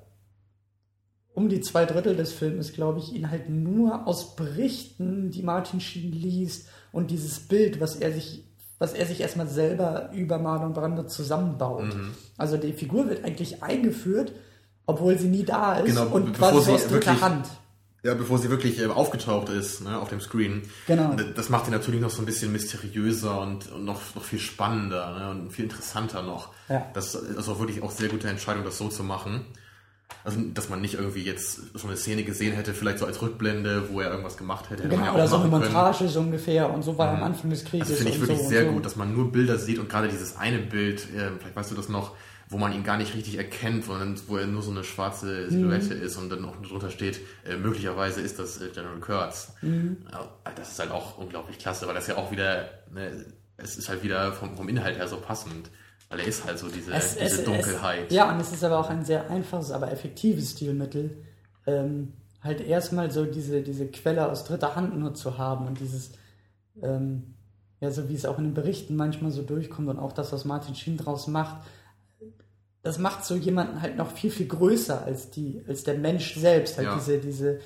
[1.32, 5.80] um die zwei Drittel des Films, glaube ich, ihn halt nur aus Berichten, die Martin
[5.80, 8.44] Sheen liest und dieses Bild, was er sich
[8.78, 11.94] was er sich erstmal selber über Marlon Brando zusammenbaut.
[11.94, 12.14] Mhm.
[12.36, 14.32] Also die Figur wird eigentlich eingeführt,
[14.86, 17.48] obwohl sie nie da ist genau, und quasi aus dritter Hand.
[18.04, 20.62] Ja, bevor sie wirklich äh, aufgetaucht ist ne, auf dem Screen.
[20.86, 21.16] Genau.
[21.34, 25.18] Das macht ihn natürlich noch so ein bisschen mysteriöser und, und noch, noch viel spannender
[25.18, 26.50] ne, und viel interessanter noch.
[26.68, 26.86] Ja.
[26.94, 29.46] Das ist auch wirklich auch sehr gute Entscheidung, das so zu machen.
[30.24, 33.90] Also, dass man nicht irgendwie jetzt so eine Szene gesehen hätte, vielleicht so als Rückblende,
[33.90, 34.88] wo er irgendwas gemacht hätte.
[34.88, 36.10] Genau, ja oder so eine Montage können.
[36.10, 37.18] so ungefähr und so war mhm.
[37.18, 37.88] am Anfang des Krieges.
[37.88, 38.72] Das finde ich wirklich so sehr so.
[38.72, 41.74] gut, dass man nur Bilder sieht und gerade dieses eine Bild, äh, vielleicht weißt du
[41.74, 42.14] das noch,
[42.50, 45.94] wo man ihn gar nicht richtig erkennt, sondern wo er nur so eine schwarze Silhouette
[45.94, 46.02] mhm.
[46.02, 49.52] ist und dann auch drunter steht, äh, möglicherweise ist das äh, General Kurtz.
[49.60, 49.98] Mhm.
[50.56, 53.26] Das ist halt auch unglaublich klasse, weil das ja auch wieder, ne,
[53.58, 55.70] es ist halt wieder vom, vom Inhalt her so passend.
[56.08, 58.06] Weil er ist halt so diese, es, diese es, Dunkelheit.
[58.08, 61.18] Es, ja, und es ist aber auch ein sehr einfaches, aber effektives Stilmittel.
[61.66, 66.12] Ähm, halt erstmal so diese, diese Quelle aus dritter Hand nur zu haben und dieses,
[66.80, 67.34] ähm,
[67.80, 70.46] ja, so wie es auch in den Berichten manchmal so durchkommt und auch das, was
[70.46, 71.58] Martin Schien draus macht,
[72.88, 76.78] das macht so jemanden halt noch viel, viel größer als die, als der Mensch selbst.
[76.78, 76.94] Halt ja.
[76.94, 77.58] diese, diese,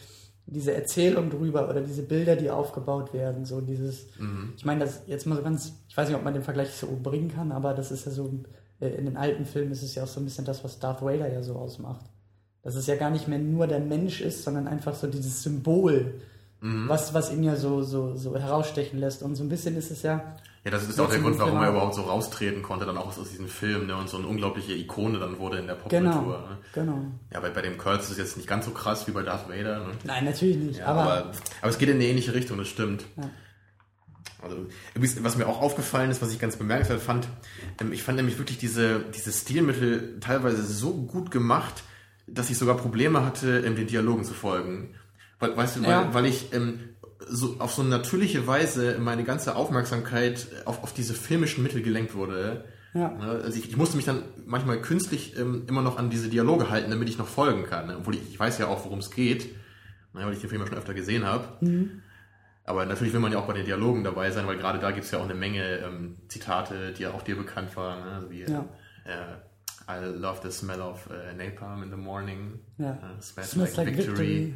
[0.46, 4.54] diese Erzählung drüber oder diese Bilder, die aufgebaut werden, so dieses, mhm.
[4.56, 6.88] ich meine, das jetzt mal so ganz, ich weiß nicht, ob man den Vergleich so
[7.00, 8.35] bringen kann, aber das ist ja so,
[8.80, 11.02] äh, in den alten Filmen ist es ja auch so ein bisschen das, was Darth
[11.02, 12.04] Vader ja so ausmacht.
[12.64, 16.14] Dass es ja gar nicht mehr nur der Mensch ist, sondern einfach so dieses Symbol,
[16.61, 16.88] mhm.
[16.88, 19.22] was, was ihn ja so, so, so herausstechen lässt.
[19.22, 21.64] Und so ein bisschen ist es ja, ja, das ist auch der Grund, warum genau.
[21.64, 24.75] er überhaupt so raustreten konnte, dann auch aus, diesem Film, ne, und so eine unglaubliche
[24.75, 26.01] Ikone dann wurde in der Popkultur.
[26.01, 26.59] Genau, ne?
[26.72, 27.07] genau.
[27.33, 29.48] Ja, bei, bei dem Kurtz ist es jetzt nicht ganz so krass wie bei Darth
[29.48, 29.81] Vader.
[29.81, 29.92] Ne?
[30.05, 30.79] Nein, natürlich nicht.
[30.79, 33.05] Ja, aber, aber, aber, es geht in eine ähnliche Richtung, das stimmt.
[33.16, 33.29] Ja.
[34.40, 37.27] Also, was mir auch aufgefallen ist, was ich ganz bemerkenswert fand,
[37.81, 41.83] ähm, ich fand nämlich wirklich diese, diese Stilmittel teilweise so gut gemacht,
[42.29, 44.94] dass ich sogar Probleme hatte, den Dialogen zu folgen.
[45.40, 46.14] Weil, weißt du, weil, ja.
[46.14, 46.91] weil ich ähm,
[47.28, 52.14] so auf so eine natürliche Weise meine ganze Aufmerksamkeit auf, auf diese filmischen Mittel gelenkt
[52.14, 52.64] wurde.
[52.94, 53.08] Ja.
[53.11, 56.68] Ne, also ich, ich musste mich dann manchmal künstlich ähm, immer noch an diese Dialoge
[56.68, 57.87] halten, damit ich noch folgen kann.
[57.87, 57.96] Ne?
[57.98, 59.46] Obwohl ich, ich weiß ja auch, worum es geht,
[60.12, 61.44] ne, weil ich den Film ja schon öfter gesehen habe.
[61.64, 62.02] Mhm.
[62.64, 65.04] Aber natürlich will man ja auch bei den Dialogen dabei sein, weil gerade da gibt
[65.04, 68.04] es ja auch eine Menge ähm, Zitate, die ja auch dir bekannt waren.
[68.04, 68.12] Ne?
[68.12, 68.64] Also wie ja.
[69.04, 69.37] äh,
[69.88, 72.61] I love the smell of uh, napalm in the morning.
[72.78, 72.92] Ja.
[72.92, 74.46] Uh, smells, smells like, like, victory.
[74.46, 74.54] victory.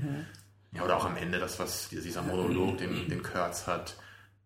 [0.76, 0.84] Ja.
[0.84, 3.96] Oder auch am Ende das, was dieser Monolog, den, den Kurtz hat,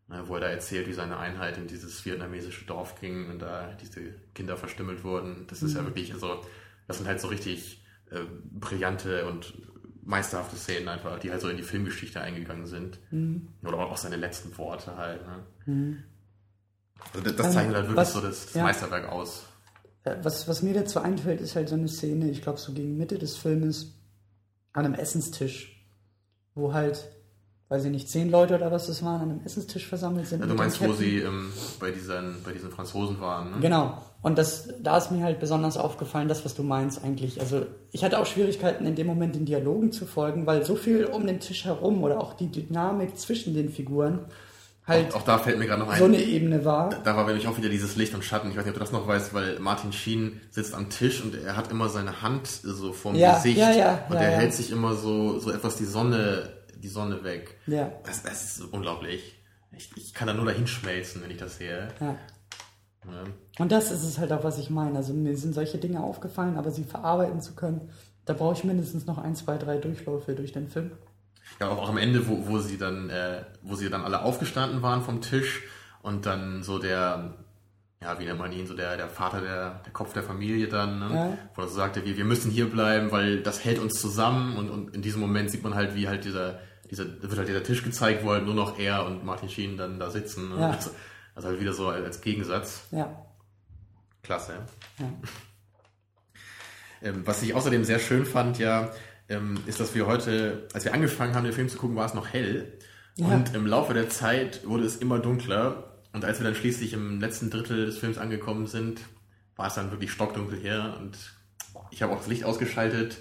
[0.09, 3.73] ne, wo er da erzählt, wie seine Einheit in dieses vietnamesische Dorf ging und da
[3.81, 5.47] diese Kinder verstümmelt wurden.
[5.49, 5.79] Das ist mhm.
[5.79, 6.41] ja wirklich, also,
[6.87, 9.55] das sind halt so richtig äh, brillante und
[10.03, 12.99] meisterhafte Szenen einfach, die halt so in die Filmgeschichte eingegangen sind.
[13.11, 13.49] Mhm.
[13.63, 15.23] Oder auch seine letzten Worte halt.
[15.27, 15.45] Ne?
[15.67, 16.03] Mhm.
[17.13, 18.63] Also das, das zeichnet halt wirklich was, so das, das ja.
[18.63, 19.47] Meisterwerk aus.
[20.05, 22.97] Äh, was, was mir dazu einfällt, ist halt so eine Szene, ich glaube so gegen
[22.97, 23.95] Mitte des Filmes,
[24.73, 25.80] an einem Essenstisch
[26.55, 27.09] wo halt,
[27.69, 30.41] weiß ich nicht, zehn Leute oder was das waren, an einem Essenstisch versammelt sind.
[30.41, 33.57] Ja, du meinst, wo sie ähm, bei, diesen, bei diesen Franzosen waren, ne?
[33.61, 33.99] Genau.
[34.23, 37.41] Und das, da ist mir halt besonders aufgefallen, das, was du meinst eigentlich.
[37.41, 41.07] Also ich hatte auch Schwierigkeiten in dem Moment den Dialogen zu folgen, weil so viel
[41.07, 44.27] um den Tisch herum oder auch die Dynamik zwischen den Figuren
[44.91, 45.99] halt auch, auch, da fällt mir gerade noch ein.
[45.99, 46.91] So eine Ebene war.
[46.91, 48.51] Da, da war nämlich auch wieder dieses Licht und Schatten.
[48.51, 51.35] Ich weiß nicht, ob du das noch weißt, weil Martin Sheen sitzt am Tisch und
[51.35, 54.37] er hat immer seine Hand so vorm ja, Gesicht ja, ja, und ja, er ja.
[54.39, 57.57] hält sich immer so, so etwas die Sonne die Sonne weg.
[57.67, 57.93] Ja.
[58.05, 59.37] Das, das ist unglaublich.
[59.77, 61.89] Ich, ich kann da nur dahin schmelzen, wenn ich das sehe.
[62.01, 62.17] Ja.
[63.07, 63.25] ja.
[63.59, 64.97] Und das ist es halt auch, was ich meine.
[64.97, 67.91] Also mir sind solche Dinge aufgefallen, aber sie verarbeiten zu können,
[68.25, 70.93] da brauche ich mindestens noch ein, zwei, drei Durchläufe durch den Film.
[71.59, 74.83] Ja, auch, auch am Ende, wo, wo sie dann, äh, wo sie dann alle aufgestanden
[74.83, 75.63] waren vom Tisch
[76.03, 77.35] und dann so der,
[78.03, 80.99] ja, wie nennt man ihn, so der, der Vater, der, der Kopf der Familie dann,
[80.99, 81.15] ne?
[81.15, 81.39] ja.
[81.55, 84.71] wo er so sagte, wir, wir müssen hier bleiben, weil das hält uns zusammen und,
[84.71, 86.61] und in diesem Moment sieht man halt, wie halt dieser,
[86.91, 89.99] dieser, wird halt dieser Tisch gezeigt, wo halt nur noch er und Martin Sheen dann
[89.99, 90.49] da sitzen.
[90.51, 90.61] Ne?
[90.61, 90.71] Ja.
[90.71, 90.91] Also,
[91.35, 92.83] also, halt wieder so als Gegensatz.
[92.91, 93.25] Ja.
[94.23, 94.55] Klasse.
[94.99, 95.07] Ja.
[97.03, 98.91] Ähm, was ich außerdem sehr schön fand, ja,
[99.31, 102.15] ähm, ist, dass wir heute, als wir angefangen haben, den Film zu gucken, war es
[102.15, 102.73] noch hell.
[103.17, 103.29] Ja.
[103.29, 105.95] Und im Laufe der Zeit wurde es immer dunkler.
[106.13, 109.01] Und als wir dann schließlich im letzten Drittel des Films angekommen sind,
[109.57, 111.17] war es dann wirklich stockdunkel hier und
[111.91, 113.19] ich habe auch das Licht ausgeschaltet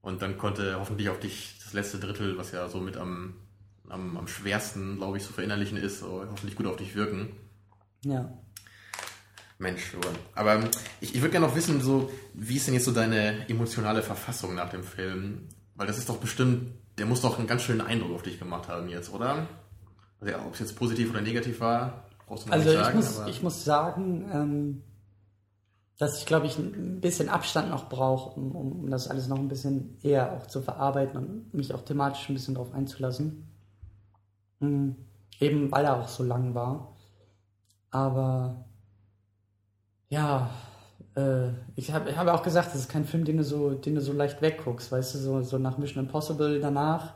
[0.00, 3.34] und dann konnte hoffentlich auf dich das letzte Drittel, was ja so mit am,
[3.88, 7.30] am, am schwersten, glaube ich, zu verinnerlichen ist, so hoffentlich gut auf dich wirken.
[8.04, 8.32] Ja.
[9.58, 9.96] Mensch,
[10.36, 10.60] aber
[11.00, 14.54] ich, ich würde gerne noch wissen, so, wie ist denn jetzt so deine emotionale Verfassung
[14.54, 15.48] nach dem Film?
[15.74, 18.68] Weil das ist doch bestimmt, der muss doch einen ganz schönen Eindruck auf dich gemacht
[18.68, 19.48] haben jetzt, oder?
[20.20, 22.96] Also ja, ob es jetzt positiv oder negativ war, brauchst du noch also nicht sagen.
[22.96, 24.82] Also ich muss sagen, ähm,
[25.98, 29.48] dass ich, glaube ich, ein bisschen Abstand noch brauche, um, um das alles noch ein
[29.48, 33.48] bisschen eher auch zu verarbeiten und mich auch thematisch ein bisschen darauf einzulassen.
[34.60, 34.96] Mhm.
[35.40, 36.94] Eben weil er auch so lang war.
[37.90, 38.67] Aber
[40.08, 40.50] ja,
[41.16, 43.94] äh, ich habe ich hab auch gesagt, das ist kein Film, den du so, den
[43.94, 47.14] du so leicht wegguckst, weißt du, so, so nach Mission Impossible danach,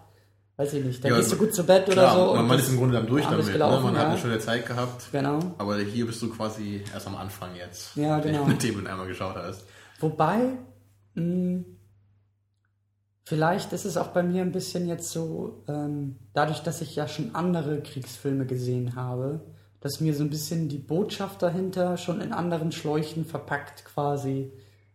[0.57, 2.35] weiß ich nicht, da ja, gehst du gut zu Bett klar, oder so.
[2.35, 3.83] Man, man ist im Grunde dann durch damit, gelaufen, ne?
[3.83, 4.01] man ja.
[4.01, 5.05] hat eine schöne Zeit gehabt.
[5.13, 5.39] Genau.
[5.59, 8.45] Aber hier bist du quasi erst am Anfang jetzt, ja, genau.
[8.45, 9.65] mit dem du einmal geschaut hast.
[10.01, 10.39] Wobei,
[11.15, 11.65] mh, hm,
[13.25, 17.09] vielleicht ist es auch bei mir ein bisschen jetzt so, ähm, dadurch, dass ich ja
[17.09, 19.41] schon andere Kriegsfilme gesehen habe,
[19.83, 24.53] dass mir so ein bisschen die Botschaft dahinter schon in anderen Schläuchen verpackt quasi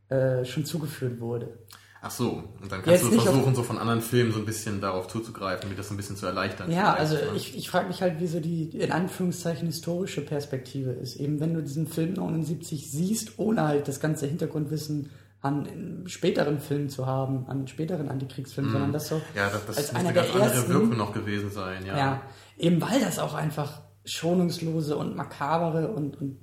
[0.10, 1.60] äh, schon zugeführt wurde.
[2.02, 4.80] Ach so, und dann kannst Jetzt du versuchen, so von anderen Filmen so ein bisschen
[4.80, 6.71] darauf zuzugreifen, mir das ein bisschen zu erleichtern.
[6.71, 7.21] Ja, also ne?
[7.36, 11.17] ich, ich frage mich halt, wie so die in Anführungszeichen historische Perspektive ist.
[11.17, 15.10] Eben wenn du diesen Film 79 siehst, ohne halt das ganze Hintergrundwissen
[15.41, 18.73] an späteren Filmen zu haben, an späteren Antikriegsfilmen, mm.
[18.73, 21.86] sondern das so ja, das, das als einer der ersten, andere Wirkung noch gewesen sein.
[21.86, 21.97] Ja.
[21.97, 22.21] ja,
[22.58, 26.38] eben weil das auch einfach schonungslose und makabere und, und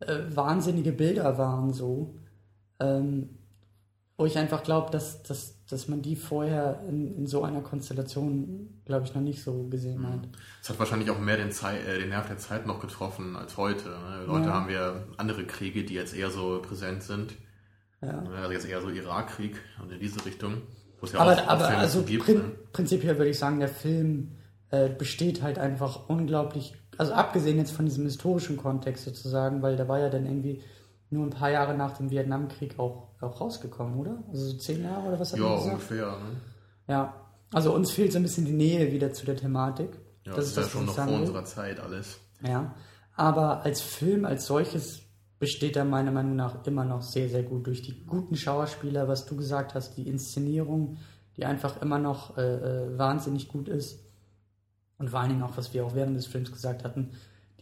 [0.00, 2.14] äh, wahnsinnige Bilder waren so,
[2.78, 3.38] ähm,
[4.16, 8.82] wo ich einfach glaube, dass, dass, dass man die vorher in, in so einer Konstellation,
[8.84, 10.28] glaube ich, noch nicht so gesehen hat.
[10.62, 13.56] Es hat wahrscheinlich auch mehr den, Zei äh, den Nerv der Zeit noch getroffen als
[13.56, 13.88] heute.
[13.88, 14.26] Ne?
[14.28, 14.52] Heute ja.
[14.52, 17.34] haben wir andere Kriege, die jetzt eher so präsent sind.
[18.02, 18.22] Ja.
[18.36, 20.62] Also jetzt eher so Irakkrieg und in diese Richtung.
[21.12, 22.50] Ja aber aber also gibt, prin ne?
[22.72, 24.32] prinzipiell würde ich sagen, der Film
[24.70, 29.88] äh, besteht halt einfach unglaublich also abgesehen jetzt von diesem historischen Kontext sozusagen, weil der
[29.88, 30.60] war ja dann irgendwie
[31.08, 34.22] nur ein paar Jahre nach dem Vietnamkrieg auch, auch rausgekommen, oder?
[34.28, 36.08] Also so zehn Jahre oder was hat Ja, ungefähr.
[36.08, 36.36] Ne?
[36.88, 37.14] Ja,
[37.54, 39.98] also uns fehlt so ein bisschen die Nähe wieder zu der Thematik.
[40.26, 41.14] Ja, das, das ist ja schon noch vor will.
[41.14, 42.18] unserer Zeit alles.
[42.46, 42.74] Ja,
[43.16, 45.00] aber als Film als solches
[45.38, 49.24] besteht er meiner Meinung nach immer noch sehr, sehr gut durch die guten Schauspieler, was
[49.24, 50.98] du gesagt hast, die Inszenierung,
[51.38, 54.00] die einfach immer noch äh, äh wahnsinnig gut ist.
[55.00, 57.10] Und vor allen Dingen auch, was wir auch während des Films gesagt hatten,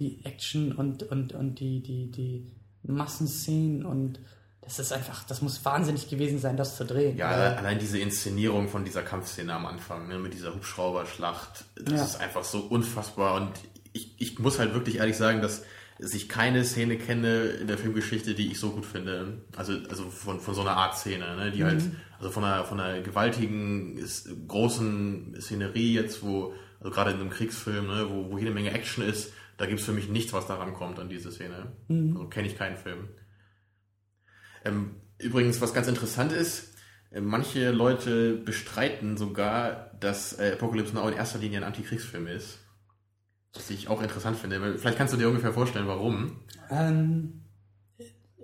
[0.00, 4.18] die Action und, und, und die, die, die Massenszenen und
[4.60, 7.16] das ist einfach, das muss wahnsinnig gewesen sein, das zu drehen.
[7.16, 12.04] Ja, allein diese Inszenierung von dieser Kampfszene am Anfang, ne, mit dieser Hubschrauberschlacht, das ja.
[12.04, 13.50] ist einfach so unfassbar und
[13.92, 15.62] ich, ich muss halt wirklich ehrlich sagen, dass
[16.00, 19.38] ich keine Szene kenne in der Filmgeschichte, die ich so gut finde.
[19.56, 21.50] Also, also von, von so einer Art Szene, ne?
[21.50, 21.82] die halt, mhm.
[21.82, 23.98] halt, also von einer, von einer gewaltigen,
[24.46, 29.04] großen Szenerie jetzt, wo also gerade in einem Kriegsfilm, ne, wo, wo jede Menge Action
[29.04, 31.72] ist, da gibt es für mich nichts, was daran kommt an diese Szene.
[31.88, 32.16] Mhm.
[32.16, 33.08] Also kenne ich keinen Film.
[34.64, 36.74] Ähm, übrigens, was ganz interessant ist,
[37.10, 42.60] äh, manche Leute bestreiten sogar, dass äh, Apocalypse Now in erster Linie ein Antikriegsfilm ist.
[43.54, 44.78] Was ich auch interessant finde.
[44.78, 46.40] Vielleicht kannst du dir ungefähr vorstellen, warum.
[46.70, 47.44] Ähm,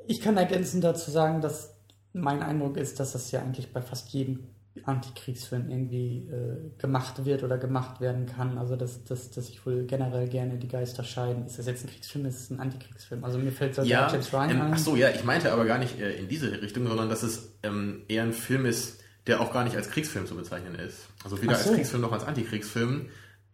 [0.07, 1.77] ich kann ergänzend dazu sagen, dass
[2.13, 4.49] mein Eindruck ist, dass das ja eigentlich bei fast jedem
[4.83, 8.59] Antikriegsfilm irgendwie äh, gemacht wird oder gemacht werden kann.
[8.59, 11.47] Also dass, dass, dass ich wohl generell gerne die Geister scheiden.
[11.47, 13.25] Ist das jetzt ein Kriegsfilm, ist es ein Antikriegsfilm?
[13.25, 14.73] Also mir fällt so ja, James Ryan ähm, ein.
[14.75, 17.53] Ach so, ja, ich meinte aber gar nicht äh, in diese Richtung, sondern dass es
[17.63, 21.09] ähm, eher ein Film ist, der auch gar nicht als Kriegsfilm zu bezeichnen ist.
[21.23, 21.69] Also weder so.
[21.69, 23.07] als Kriegsfilm noch als Antikriegsfilm,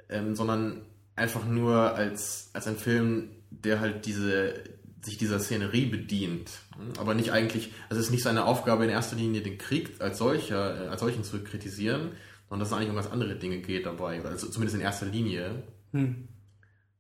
[0.09, 0.83] ähm, sondern
[1.17, 4.55] einfach nur als, als ein Film, der halt diese
[5.03, 6.51] sich dieser Szenerie bedient,
[6.99, 10.19] aber nicht eigentlich, also es ist nicht seine Aufgabe in erster Linie den Krieg als
[10.19, 12.13] solcher, äh, als solchen zu kritisieren,
[12.49, 15.63] sondern dass es eigentlich um ganz andere Dinge geht dabei, also zumindest in erster Linie.
[15.93, 16.29] Hm.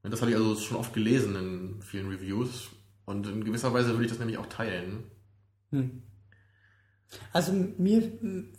[0.02, 2.70] Das habe ich also schon oft gelesen in vielen Reviews
[3.04, 5.04] und in gewisser Weise würde ich das nämlich auch teilen.
[5.70, 6.02] Hm.
[7.32, 8.02] Also mir,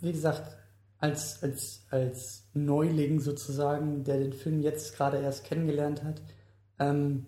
[0.01, 0.57] wie gesagt,
[0.99, 6.21] als, als, als Neuling sozusagen, der den Film jetzt gerade erst kennengelernt hat,
[6.77, 7.25] ähm,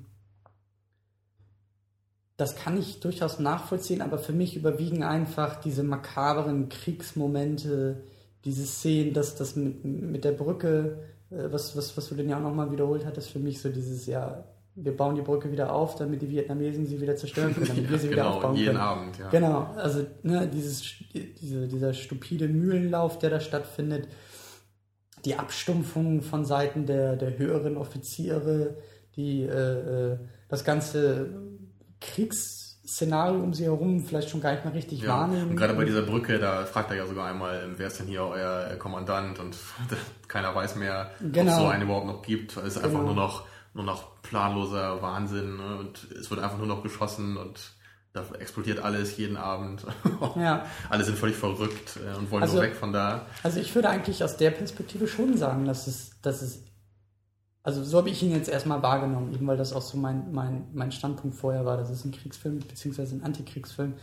[2.43, 8.03] das kann ich durchaus nachvollziehen, aber für mich überwiegen einfach diese makaberen Kriegsmomente,
[8.43, 10.97] diese Szenen, dass das mit, mit der Brücke,
[11.31, 14.07] äh, was, was, was du denn ja auch nochmal wiederholt hattest, für mich so dieses,
[14.07, 14.43] ja,
[14.75, 17.89] wir bauen die Brücke wieder auf, damit die Vietnamesen sie wieder zerstören können, damit ja,
[17.91, 18.79] wir sie genau, wieder aufbauen jeden können.
[18.81, 19.29] Abend, ja.
[19.29, 24.09] Genau, also ne, dieses, diese, dieser stupide Mühlenlauf, der da stattfindet,
[25.23, 28.75] die Abstumpfung von Seiten der, der höheren Offiziere,
[29.15, 30.17] die äh, äh
[30.49, 31.52] das ganze
[32.03, 35.09] Kriegs, Szenario um sie herum vielleicht schon gar nicht mehr richtig Ja.
[35.21, 35.51] wahrnehmen.
[35.51, 38.23] Und gerade bei dieser Brücke, da fragt er ja sogar einmal, wer ist denn hier
[38.23, 39.39] euer äh, Kommandant?
[39.39, 39.55] Und
[40.27, 41.51] keiner weiß mehr, ob Genau.
[41.51, 42.57] es so einen überhaupt noch gibt.
[42.57, 43.13] Es ist einfach Genau.
[43.13, 45.57] nur noch, nur noch planloser Wahnsinn.
[45.57, 45.77] Ne?
[45.77, 47.71] Und es wird einfach nur noch geschossen und
[48.11, 49.85] da explodiert alles jeden Abend.
[50.35, 50.65] Ja.
[50.89, 53.25] Alle sind völlig verrückt äh, und wollen Also- nur weg von da.
[53.43, 56.59] Also ich würde eigentlich aus der Perspektive schon sagen, dass es, dass es,
[57.63, 60.67] also so habe ich ihn jetzt erstmal wahrgenommen, eben weil das auch so mein, mein,
[60.73, 61.77] mein Standpunkt vorher war.
[61.77, 63.93] Das ist ein Kriegsfilm, beziehungsweise ein Antikriegsfilm,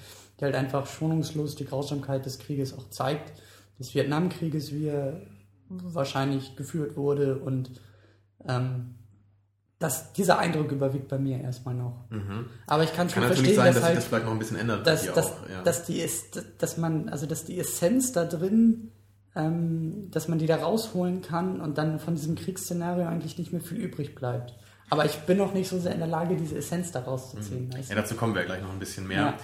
[0.41, 3.39] der halt einfach schonungslos die Grausamkeit des Krieges auch zeigt,
[3.79, 5.21] des Vietnamkrieges, wie er
[5.69, 7.71] wahrscheinlich geführt wurde und
[8.49, 8.95] ähm,
[9.79, 12.05] das, dieser Eindruck überwiegt bei mir erstmal noch.
[12.67, 13.29] Aber ich kann schon Mhm.
[13.29, 15.13] Kann natürlich verstehen, sein, dass dass sich halt das vielleicht noch ein bisschen ändert dass,
[15.13, 15.49] dass, auch.
[15.51, 15.63] Ja.
[15.63, 18.91] dass die ist, dass man, also dass die Essenz da drin,
[19.37, 23.61] ähm, dass man die da rausholen kann und dann von diesem Kriegsszenario eigentlich nicht mehr
[23.63, 24.55] viel übrig bleibt.
[24.91, 27.73] Aber ich bin noch nicht so sehr in der Lage, diese Essenz da rauszuziehen.
[27.73, 28.01] weißt Ja, du?
[28.03, 29.21] dazu kommen wir gleich noch ein bisschen mehr.
[29.21, 29.37] Ja.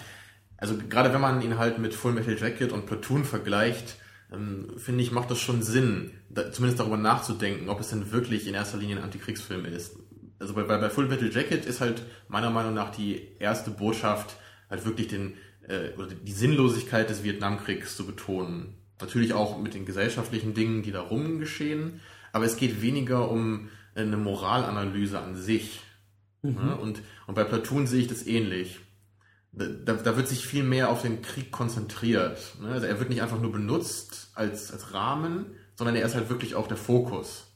[0.56, 3.96] Also gerade wenn man ihn halt mit Full Metal Jacket und Platoon vergleicht,
[4.32, 8.48] ähm, finde ich, macht das schon Sinn, da, zumindest darüber nachzudenken, ob es denn wirklich
[8.48, 9.96] in erster Linie ein Antikriegsfilm ist.
[10.40, 14.36] Also bei, bei, bei Full Metal Jacket ist halt meiner Meinung nach die erste Botschaft
[14.68, 15.34] halt wirklich den,
[15.68, 18.74] äh, oder die Sinnlosigkeit des Vietnamkriegs zu betonen.
[19.00, 22.00] Natürlich auch mit den gesellschaftlichen Dingen, die darum geschehen,
[22.32, 25.80] aber es geht weniger um eine Moralanalyse an sich.
[26.42, 26.76] Ne?
[26.76, 28.80] Und, und bei Platoon sehe ich das ähnlich.
[29.52, 32.56] Da, da wird sich viel mehr auf den Krieg konzentriert.
[32.60, 32.68] Ne?
[32.68, 36.54] Also er wird nicht einfach nur benutzt als, als Rahmen, sondern er ist halt wirklich
[36.54, 37.46] auch der Fokus.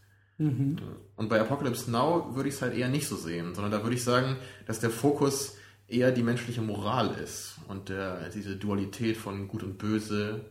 [1.16, 3.96] Und bei Apocalypse Now würde ich es halt eher nicht so sehen, sondern da würde
[3.96, 9.48] ich sagen, dass der Fokus eher die menschliche Moral ist und der, diese Dualität von
[9.48, 10.46] Gut und Böse,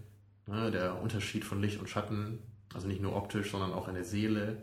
[0.49, 0.71] ne?
[0.71, 2.39] der Unterschied von Licht und Schatten,
[2.73, 4.57] also nicht nur optisch, sondern auch in der Seele,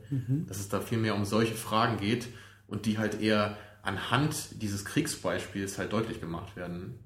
[0.47, 2.29] dass es da viel mehr um solche Fragen geht
[2.69, 6.99] und die halt eher anhand dieses Kriegsbeispiels halt deutlich gemacht werden.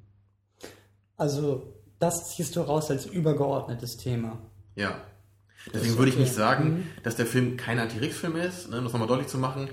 [1.17, 4.39] Also das ziehst du raus als übergeordnetes Thema.
[4.75, 5.01] Ja.
[5.75, 9.09] Deswegen würde ich nicht sagen, dass der Film kein Anti-Kriegsfilm ist, ne, um das nochmal
[9.09, 9.69] deutlich zu machen.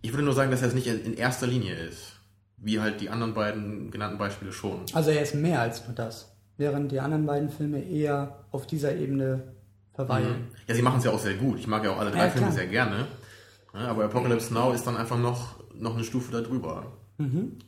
[0.00, 2.12] Ich würde nur sagen, dass er es nicht in erster Linie ist.
[2.56, 4.84] Wie halt die anderen beiden genannten Beispiele schon.
[4.92, 6.31] Also er ist mehr als nur das.
[6.56, 9.54] Während die anderen beiden Filme eher auf dieser Ebene
[9.94, 10.48] verweilen.
[10.66, 11.58] Ja, sie machen es ja auch sehr gut.
[11.58, 13.06] Ich mag ja auch alle drei Ja, Filme sehr gerne.
[13.72, 16.98] Aber Apocalypse Now ist dann einfach noch, noch eine Stufe darüber.
[17.18, 17.58] Mhm,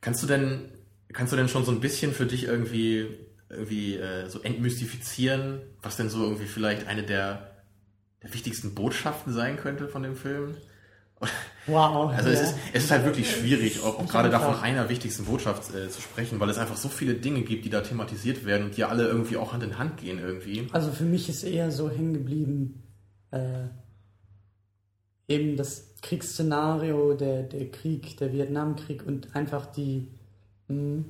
[0.00, 0.70] Kannst du denn,
[1.12, 3.08] kannst du denn schon so ein bisschen für dich irgendwie,
[3.48, 7.62] irgendwie äh, so entmystifizieren, was denn so irgendwie vielleicht eine der,
[8.22, 10.56] der wichtigsten Botschaften sein könnte von dem Film?
[11.66, 12.10] Wow.
[12.10, 12.34] Also ja.
[12.34, 15.88] es, ist, es ist halt wirklich schwierig, auch, auch gerade davon einer wichtigsten Botschaft äh,
[15.88, 18.84] zu sprechen, weil es einfach so viele Dinge gibt, die da thematisiert werden und die
[18.84, 20.66] alle irgendwie auch Hand in Hand gehen irgendwie.
[20.72, 22.82] Also für mich ist eher so hängen geblieben,
[23.30, 23.68] äh,
[25.28, 30.08] eben das Kriegsszenario, der, der Krieg, der Vietnamkrieg und einfach die,
[30.68, 31.04] mh,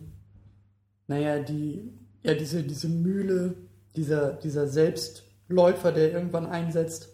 [1.09, 3.57] naja, die, ja, diese, diese Mühle,
[3.97, 7.09] dieser, dieser Selbstläufer, der irgendwann einsetzt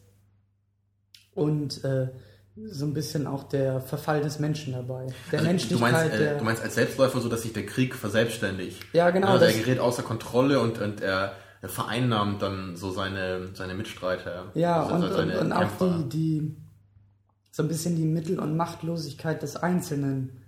[1.35, 2.09] und äh,
[2.67, 5.07] so ein bisschen auch der Verfall des Menschen dabei.
[5.33, 7.67] Der Also, du, Menschlichkeit, meinst, äh, der, du meinst als Selbstläufer so, dass sich der
[7.67, 8.81] Krieg verselbstständigt.
[8.93, 13.49] Ja, genau, Also er gerät außer Kontrolle und, und er, er vereinnahmt dann so seine,
[13.55, 14.47] seine Mitstreiter.
[14.55, 16.05] Ja, also und, und, seine und auch Kämpfer.
[16.09, 16.57] die, die,
[17.53, 20.41] so ein bisschen die Mittel- und Machtlosigkeit des Einzelnen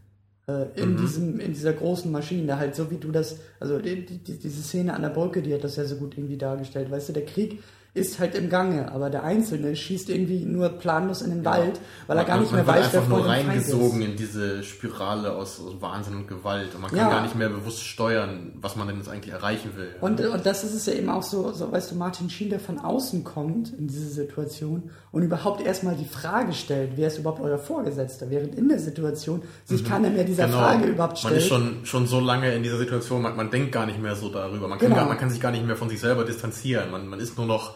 [0.48, 4.38] äh, in, diesem, in dieser großen Maschine, halt so wie du das, also die, die,
[4.38, 7.12] diese Szene an der Brücke, die hat das ja so gut irgendwie dargestellt, weißt du,
[7.12, 7.62] der Krieg
[7.94, 12.16] ist halt im Gange, aber der Einzelne schießt irgendwie nur planlos in den Wald, weil
[12.16, 14.08] er gar Man- nicht mehr man wird weiß, wer vor nur reingesogen ist.
[14.08, 17.10] in diese Spirale aus, aus Wahnsinn und Gewalt und man kann Ja.
[17.10, 19.90] gar nicht mehr bewusst steuern, was man denn jetzt eigentlich erreichen will.
[20.00, 22.60] Und, und das ist es ja eben auch so, so, weißt du, Martin Schien, der
[22.60, 27.42] von außen kommt in diese Situation und überhaupt erstmal die Frage stellt, wer ist überhaupt
[27.42, 31.34] euer Vorgesetzter, während in der Situation sich keiner mehr dieser Frage überhaupt stellt.
[31.42, 31.58] Genau.
[31.58, 34.16] Man ist schon, schon so lange in dieser Situation, man, man denkt gar nicht mehr
[34.16, 34.66] so darüber.
[34.66, 35.00] Man kann, Genau.
[35.02, 36.90] gar, man kann sich gar nicht mehr von sich selber distanzieren.
[36.90, 37.74] Man, man ist nur noch,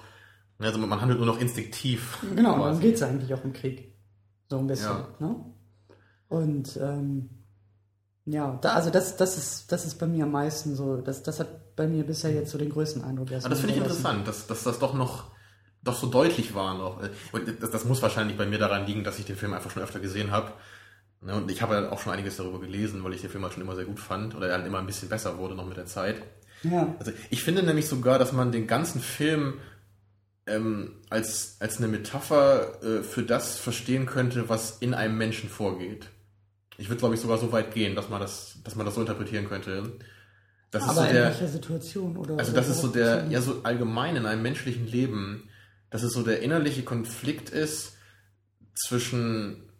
[0.59, 2.19] also man handelt nur noch instinktiv.
[2.35, 2.83] Genau, darum quasi.
[2.83, 3.95] geht es eigentlich auch im Krieg.
[4.49, 4.91] So ein bisschen.
[4.91, 5.09] Ja.
[5.19, 5.37] Ne?
[6.29, 7.31] Und ähm,
[8.25, 11.39] ja, da, also das, das, ist, das ist bei mir am meisten so, das, das
[11.41, 14.47] hat bei mir bisher jetzt so den größten Eindruck Aber das finde ich interessant, dass,
[14.47, 15.37] dass das doch noch
[15.87, 17.01] doch so deutlich war noch.
[17.33, 19.83] Und das, das muss wahrscheinlich bei mir daran liegen, dass ich den Film einfach schon
[19.83, 20.53] öfter gesehen habe.
[21.21, 23.55] Ne, Und ich habe ja auch schon einiges darüber gelesen, weil ich den Film halt
[23.55, 25.77] schon immer sehr gut fand oder er dann immer ein bisschen besser wurde noch mit
[25.77, 26.17] der Zeit.
[26.63, 29.55] Ja, Also ich finde nämlich sogar, dass man den ganzen Film
[30.47, 36.09] ähm, als, als eine Metapher äh, für das verstehen könnte, was in einem Menschen vorgeht.
[36.79, 39.01] Ich würde, glaube ich, sogar so weit gehen, dass man das, dass man das so
[39.01, 39.93] interpretieren könnte.
[40.71, 42.17] Das ist aber so in der, welcher Situation?
[42.17, 43.31] Oder, also das ist so der, Situation?
[43.31, 45.49] ja so allgemein in einem menschlichen Leben,
[45.91, 47.97] dass es so der innerliche Konflikt ist
[48.75, 49.71] zwischen,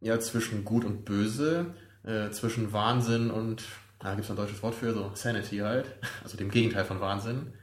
[0.00, 3.62] ja, zwischen Gut und Böse, äh, zwischen Wahnsinn und,
[3.98, 5.86] da gibt es ein deutsches Wort für, so Sanity halt,
[6.22, 7.54] also dem Gegenteil von Wahnsinn.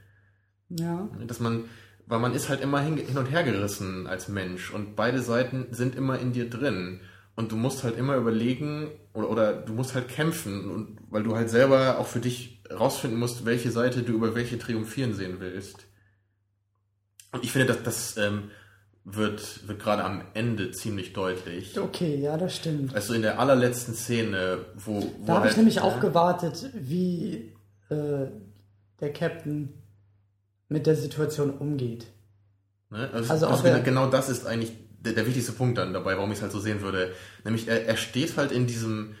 [0.68, 1.08] Ja.
[1.26, 1.64] Dass man,
[2.10, 5.68] weil man ist halt immer hin, hin und her gerissen als Mensch und beide Seiten
[5.70, 7.00] sind immer in dir drin.
[7.36, 11.36] Und du musst halt immer überlegen oder, oder du musst halt kämpfen, und, weil du
[11.36, 15.86] halt selber auch für dich rausfinden musst, welche Seite du über welche triumphieren sehen willst.
[17.30, 18.50] Und ich finde, dass das ähm,
[19.04, 21.78] wird, wird gerade am Ende ziemlich deutlich.
[21.78, 22.92] Okay, ja, das stimmt.
[22.92, 25.00] Also in der allerletzten Szene, wo.
[25.00, 27.54] wo Da habe halt, ich nämlich äh, auch gewartet, wie
[27.88, 28.26] äh,
[29.00, 29.79] der Captain
[30.70, 32.06] mit der Situation umgeht.
[32.88, 33.10] Ne?
[33.12, 36.16] Also, Also also ob er- genau, das ist eigentlich der, der wichtigste Punkt dann dabei,
[36.16, 37.12] warum ich es halt so sehen würde.
[37.44, 39.14] Nämlich er, er steht halt in diesem,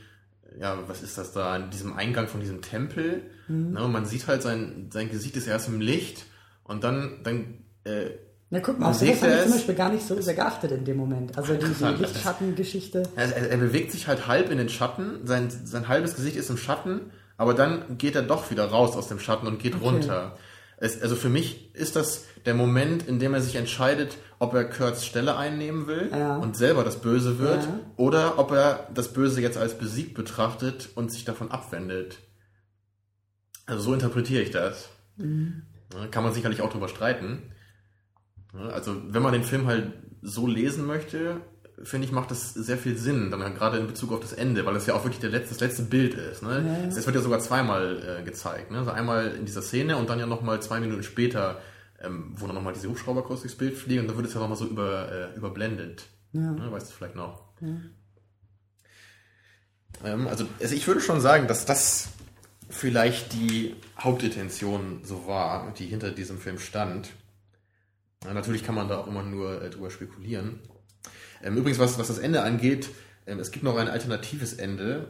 [0.58, 3.22] ja, was ist das da, in diesem Eingang von diesem Tempel.
[3.48, 3.72] Mhm.
[3.72, 3.84] Ne?
[3.84, 6.24] Und man sieht halt sein, sein Gesicht ist erst im Licht
[6.64, 8.10] und dann, dann äh,
[8.50, 10.84] Na guck mal, auf das habe ich zum Beispiel gar nicht so sehr geachtet in
[10.84, 11.36] dem Moment.
[11.36, 12.02] Also die, die.
[12.02, 13.02] Lichtschattengeschichte.
[13.16, 16.50] er, er er bewegt sich halt halb in den Schatten, sein, sein halbes Gesicht ist
[16.50, 20.36] im Schatten, aber dann geht er doch wieder raus aus dem Schatten und geht runter.
[20.80, 24.64] Es, also für mich ist das der Moment, in dem er sich entscheidet, ob er
[24.64, 26.36] Kurt's Stelle einnehmen will Ja.
[26.38, 27.80] und selber das Böse wird Ja.
[27.96, 32.18] oder ob er das Böse jetzt als besiegt betrachtet und sich davon abwendet.
[33.66, 34.88] Also so interpretiere ich das.
[35.16, 35.62] Mhm.
[36.10, 37.42] Kann man sicherlich auch drüber streiten.
[38.72, 41.42] Also wenn man den Film halt so lesen möchte,
[41.82, 44.66] finde ich, macht das sehr viel Sinn, dann halt gerade in Bezug auf das Ende,
[44.66, 46.42] weil es ja auch wirklich der letzte, das letzte Bild ist.
[46.42, 46.64] Ne?
[46.66, 46.88] Ja, ja.
[46.88, 48.70] Es wird ja sogar zweimal äh, gezeigt.
[48.70, 48.78] Ne?
[48.78, 51.60] Also einmal in dieser Szene und dann ja nochmal zwei Minuten später,
[52.00, 54.40] ähm, wo dann nochmal diese Hubschrauber kurz durchs Bild fliegen und dann wird es ja
[54.40, 56.06] nochmal so über, äh, überblendet.
[56.32, 56.52] Ja.
[56.52, 56.70] Ne?
[56.70, 57.44] Weißt du vielleicht noch?
[60.04, 62.08] Ähm, also, also ich würde schon sagen, dass das
[62.68, 67.10] vielleicht die Hauptintention so war, die hinter diesem Film stand.
[68.24, 70.60] Ja, natürlich kann man da auch immer nur äh, drüber spekulieren.
[71.42, 72.88] Ähm, übrigens, was, was das Ende angeht,
[73.26, 75.08] ähm, es gibt noch ein alternatives Ende,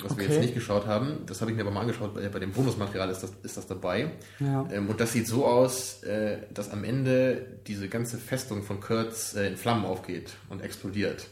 [0.00, 0.32] was wir Okay.
[0.32, 1.24] jetzt nicht geschaut haben.
[1.26, 2.14] Das habe ich mir aber mal angeschaut.
[2.14, 4.12] Bei, bei dem Bonusmaterial ist das, ist das dabei.
[4.38, 4.68] Ja.
[4.70, 9.34] Ähm, und das sieht so aus, äh, dass am Ende diese ganze Festung von Kurtz
[9.34, 11.26] äh, in Flammen aufgeht und explodiert.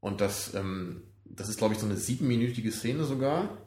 [0.00, 3.58] Und das, ähm, das ist, glaube ich, so eine siebenminütige Szene sogar.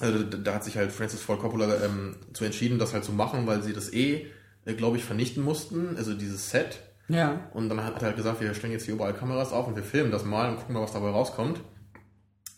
[0.00, 3.12] Also da, da hat sich halt Francis Ford Coppola ähm, zu entschieden, das halt zu
[3.12, 4.26] machen, weil sie das eh,
[4.64, 6.80] äh, glaube ich, vernichten mussten, also dieses Set.
[7.08, 7.48] Ja.
[7.52, 9.82] Und dann hat er halt gesagt, wir stellen jetzt hier überall Kameras auf und wir
[9.84, 11.60] filmen das mal und gucken mal, was dabei rauskommt.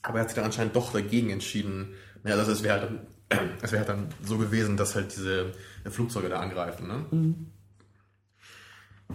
[0.03, 1.95] Aber er hat sich dann anscheinend doch dagegen entschieden.
[2.25, 5.53] Ja, also es wäre halt, dann- es wäre halt dann so gewesen, dass halt diese
[5.89, 6.87] Flugzeuge da angreifen.
[6.87, 7.35] Ne?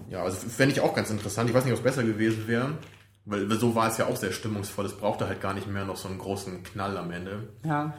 [0.09, 1.49] Ja, also fände ich auch ganz interessant.
[1.49, 2.77] Ich weiß nicht, ob es besser gewesen wäre.
[3.23, 4.85] Weil so war es ja auch sehr stimmungsvoll.
[4.85, 7.53] Es brauchte halt gar nicht mehr noch so einen großen Knall am Ende.
[7.63, 7.93] Ja.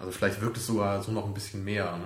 [0.00, 1.96] Also vielleicht wirkt es sogar so noch ein bisschen mehr.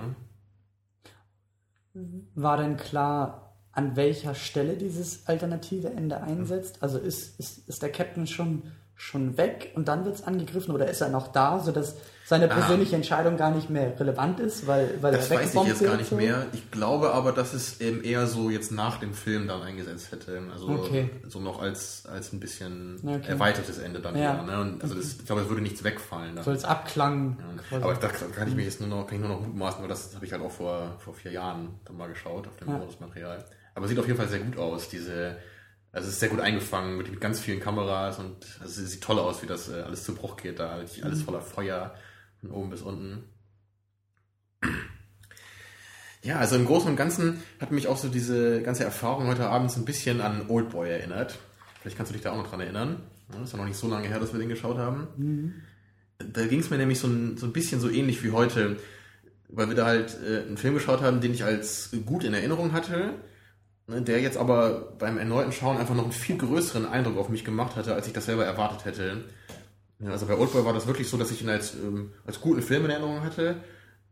[1.93, 2.13] Ne?
[2.35, 3.48] War denn klar,
[3.79, 6.79] an welcher Stelle dieses alternative Ende einsetzt?
[6.81, 8.63] Also ist, ist, ist der Captain schon,
[8.95, 12.95] schon weg und dann wird es angegriffen oder ist er noch da, sodass seine persönliche
[12.97, 16.11] Entscheidung gar nicht mehr relevant ist, weil, weil Das er weiß ich jetzt gar nicht
[16.11, 16.45] mehr.
[16.51, 20.41] Ich glaube aber, dass es eben eher so jetzt nach dem Film dann eingesetzt hätte.
[20.51, 21.09] Also Okay.
[21.27, 23.29] so noch als, als ein bisschen Okay.
[23.29, 24.43] erweitertes Ende dann Ja.
[24.43, 24.63] wieder.
[24.65, 24.77] Ne?
[24.81, 26.35] Also das, ich glaube, es würde nichts wegfallen.
[26.35, 26.43] Dann.
[26.43, 27.37] So als Abklang.
[27.69, 27.81] quasi.
[27.83, 30.13] Aber da kann ich mir jetzt nur noch, kann ich nur noch mutmaßen, weil das
[30.13, 32.77] habe ich halt auch vor, vor vier Jahren dann mal geschaut auf dem Ja.
[32.77, 33.45] Bonusmaterial.
[33.75, 35.37] Aber sieht auf jeden Fall sehr gut aus, diese,
[35.91, 39.01] also es ist sehr gut eingefangen mit, mit ganz vielen Kameras und also es sieht
[39.03, 41.03] toll aus, wie das äh, alles zu Bruch geht da, Mhm.
[41.03, 41.95] alles voller Feuer
[42.41, 43.23] von oben bis unten.
[46.21, 49.71] Ja, also im Großen und Ganzen hat mich auch so diese ganze Erfahrung heute Abend
[49.71, 51.39] so ein bisschen an Oldboy erinnert.
[51.81, 53.03] Vielleicht kannst du dich da auch noch dran erinnern.
[53.33, 55.07] Ja, ist ja noch nicht so lange her, dass wir den geschaut haben.
[56.17, 58.75] Da ging es mir nämlich so ein, so ein bisschen so ähnlich wie heute,
[59.47, 62.73] weil wir da halt äh, einen Film geschaut haben, den ich als gut in Erinnerung
[62.73, 63.13] hatte,
[63.89, 67.43] ne, der jetzt aber beim erneuten Schauen einfach noch einen viel größeren Eindruck auf mich
[67.43, 69.25] gemacht hatte, als ich das selber erwartet hätte.
[69.99, 72.61] Ja, also bei Oldboy war das wirklich so, dass ich ihn als, ähm, als guten
[72.61, 73.57] Film in Erinnerung hatte,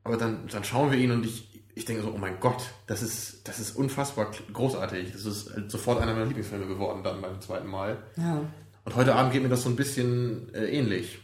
[0.03, 3.01] aber dann, dann schauen wir ihn und ich, ich denke so, oh mein Gott, das
[3.01, 5.11] ist, das ist unfassbar großartig.
[5.13, 7.97] Das ist halt sofort einer meiner Lieblingsfilme geworden dann beim zweiten Mal.
[8.17, 8.41] ja.
[8.83, 11.19] Und heute Abend geht mir das so ein bisschen äh, ähnlich.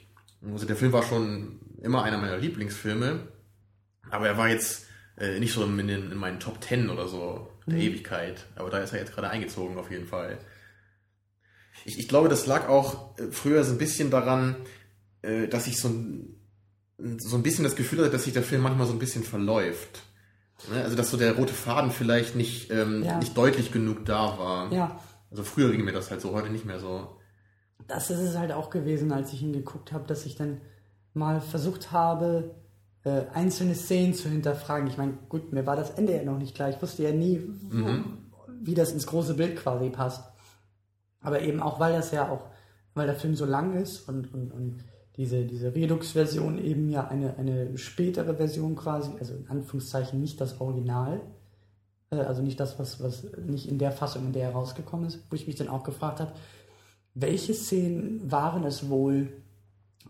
[0.45, 3.22] Also der Film war schon immer einer meiner Lieblingsfilme,
[4.12, 4.86] aber er war jetzt
[5.18, 8.45] äh, nicht so in, den, in meinen Top Ten oder so der Ewigkeit.
[8.55, 10.38] Aber da ist er jetzt gerade eingezogen auf jeden Fall.
[11.86, 14.55] Ich, ich glaube, das lag auch äh, früher so ein bisschen daran,
[15.22, 16.39] äh, dass ich so ein,
[17.20, 20.01] so ein bisschen das Gefühl hatte, dass sich der Film manchmal so ein bisschen verläuft.
[20.72, 20.82] Ne?
[20.84, 23.18] Also dass so der rote Faden vielleicht nicht, ähm, Ja.
[23.18, 24.72] nicht deutlich genug da war.
[24.72, 24.99] ja,
[25.32, 27.20] Also früher ging mir das halt so, heute nicht mehr so.
[27.88, 30.61] das ist es halt auch gewesen, als ich ihn geguckt habe, dass ich dann
[31.14, 32.55] mal versucht habe,
[33.04, 34.88] äh, einzelne Szenen zu hinterfragen.
[34.88, 36.70] Ich meine, gut, mir war das Ende ja noch nicht klar.
[36.70, 37.86] Ich wusste ja nie, wo,
[38.62, 40.24] wie das ins große Bild quasi passt.
[41.22, 42.47] Aber eben auch, weil das ja auch
[42.93, 44.84] weil der Film so lang ist und, und, und
[45.18, 50.60] diese, diese Redux-Version eben ja eine, eine spätere Version quasi, also in Anführungszeichen nicht das
[50.60, 51.22] Original,
[52.12, 55.20] äh, also nicht das, was, was nicht in der Fassung, in der er rausgekommen ist,
[55.30, 56.34] wo ich mich dann auch gefragt habe,
[57.14, 59.32] welche Szenen waren es wohl,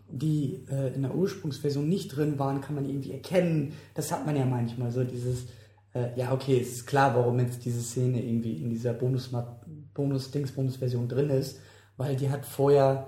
[0.08, 3.72] die äh, in der Ursprungsversion nicht drin waren, kann man irgendwie erkennen.
[3.94, 5.44] Das hat man ja manchmal, so dieses,
[5.94, 11.30] äh, ja, okay, es ist klar, warum jetzt diese Szene irgendwie in dieser Bonus-Dings-Bonus-Version drin
[11.30, 11.60] ist,
[11.96, 13.06] weil die hat vorher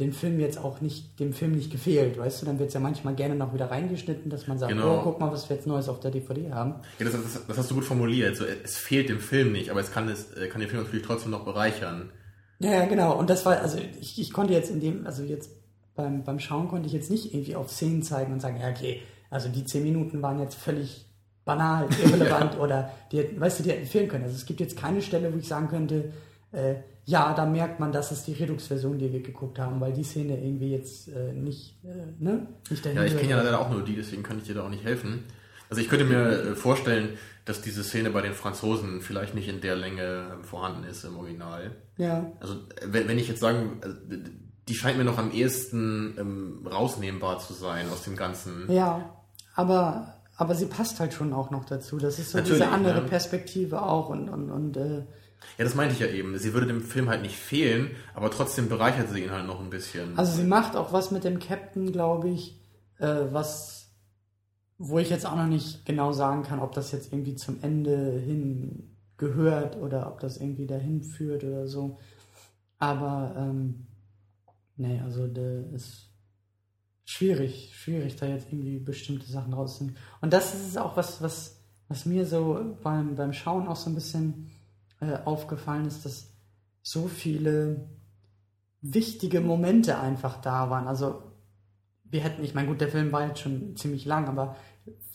[0.00, 2.80] den Film jetzt auch nicht, dem Film nicht gefehlt, weißt du, dann wird es ja
[2.80, 4.98] manchmal gerne noch wieder reingeschnitten, dass man sagt, genau.
[4.98, 6.76] oh, guck mal, was wir jetzt Neues auf der DVD haben.
[6.98, 9.80] Ja, das, das, das hast du gut formuliert, so, es fehlt dem Film nicht, aber
[9.80, 12.10] es kann, es kann den Film natürlich trotzdem noch bereichern.
[12.58, 15.50] Ja, ja, genau, und das war, also ich, ich konnte jetzt in dem, also jetzt
[15.94, 19.02] beim, beim Schauen konnte ich jetzt nicht irgendwie auf Szenen zeigen und sagen, ja, okay,
[19.30, 21.06] also die zehn Minuten waren jetzt völlig
[21.44, 22.60] banal, irrelevant ja.
[22.60, 24.24] oder die, weißt du, die hätten fehlen können.
[24.24, 26.12] Also es gibt jetzt keine Stelle, wo ich sagen könnte,
[26.52, 26.74] äh,
[27.04, 30.38] ja, da merkt man, das ist die Redux-Version, die wir geguckt haben, weil die Szene
[30.38, 32.46] irgendwie jetzt äh, nicht, äh, ne?
[32.70, 34.70] nicht Ja, ich kenne ja leider auch nur die, deswegen kann ich dir da auch
[34.70, 35.24] nicht helfen.
[35.68, 37.10] Also ich könnte mir äh, vorstellen,
[37.44, 41.72] dass diese Szene bei den Franzosen vielleicht nicht in der Länge vorhanden ist im Original.
[41.96, 42.30] Ja.
[42.38, 43.96] Also wenn, wenn ich jetzt sagen, also,
[44.72, 48.72] die scheint mir noch am ehesten ähm, rausnehmbar zu sein aus dem Ganzen.
[48.72, 49.10] Ja,
[49.54, 51.98] aber, aber sie passt halt schon auch noch dazu.
[51.98, 53.06] Das ist so Natürlich, diese andere ja.
[53.06, 55.00] Perspektive auch und, und, und äh,
[55.58, 56.38] ja, das meinte ich ja eben.
[56.38, 59.68] Sie würde dem Film halt nicht fehlen, aber trotzdem bereichert sie ihn halt noch ein
[59.68, 60.16] bisschen.
[60.16, 62.58] Also sie macht auch was mit dem Captain, glaube ich,
[62.98, 63.90] äh, was,
[64.78, 68.18] wo ich jetzt auch noch nicht genau sagen kann, ob das jetzt irgendwie zum Ende
[68.18, 71.98] hin gehört oder ob das irgendwie dahin führt oder so.
[72.78, 73.86] Aber ähm,
[74.76, 76.08] nee, also das ist
[77.04, 79.98] schwierig, schwierig, da jetzt irgendwie bestimmte Sachen rauszunehmen.
[80.20, 83.94] Und das ist auch was, was, was mir so beim, beim Schauen auch so ein
[83.94, 84.50] bisschen
[85.00, 86.32] äh, aufgefallen ist, dass
[86.82, 87.88] so viele
[88.80, 90.88] wichtige Momente einfach da waren.
[90.88, 91.22] Also
[92.04, 94.56] wir hätten, ich meine, gut, der Film war jetzt schon ziemlich lang, aber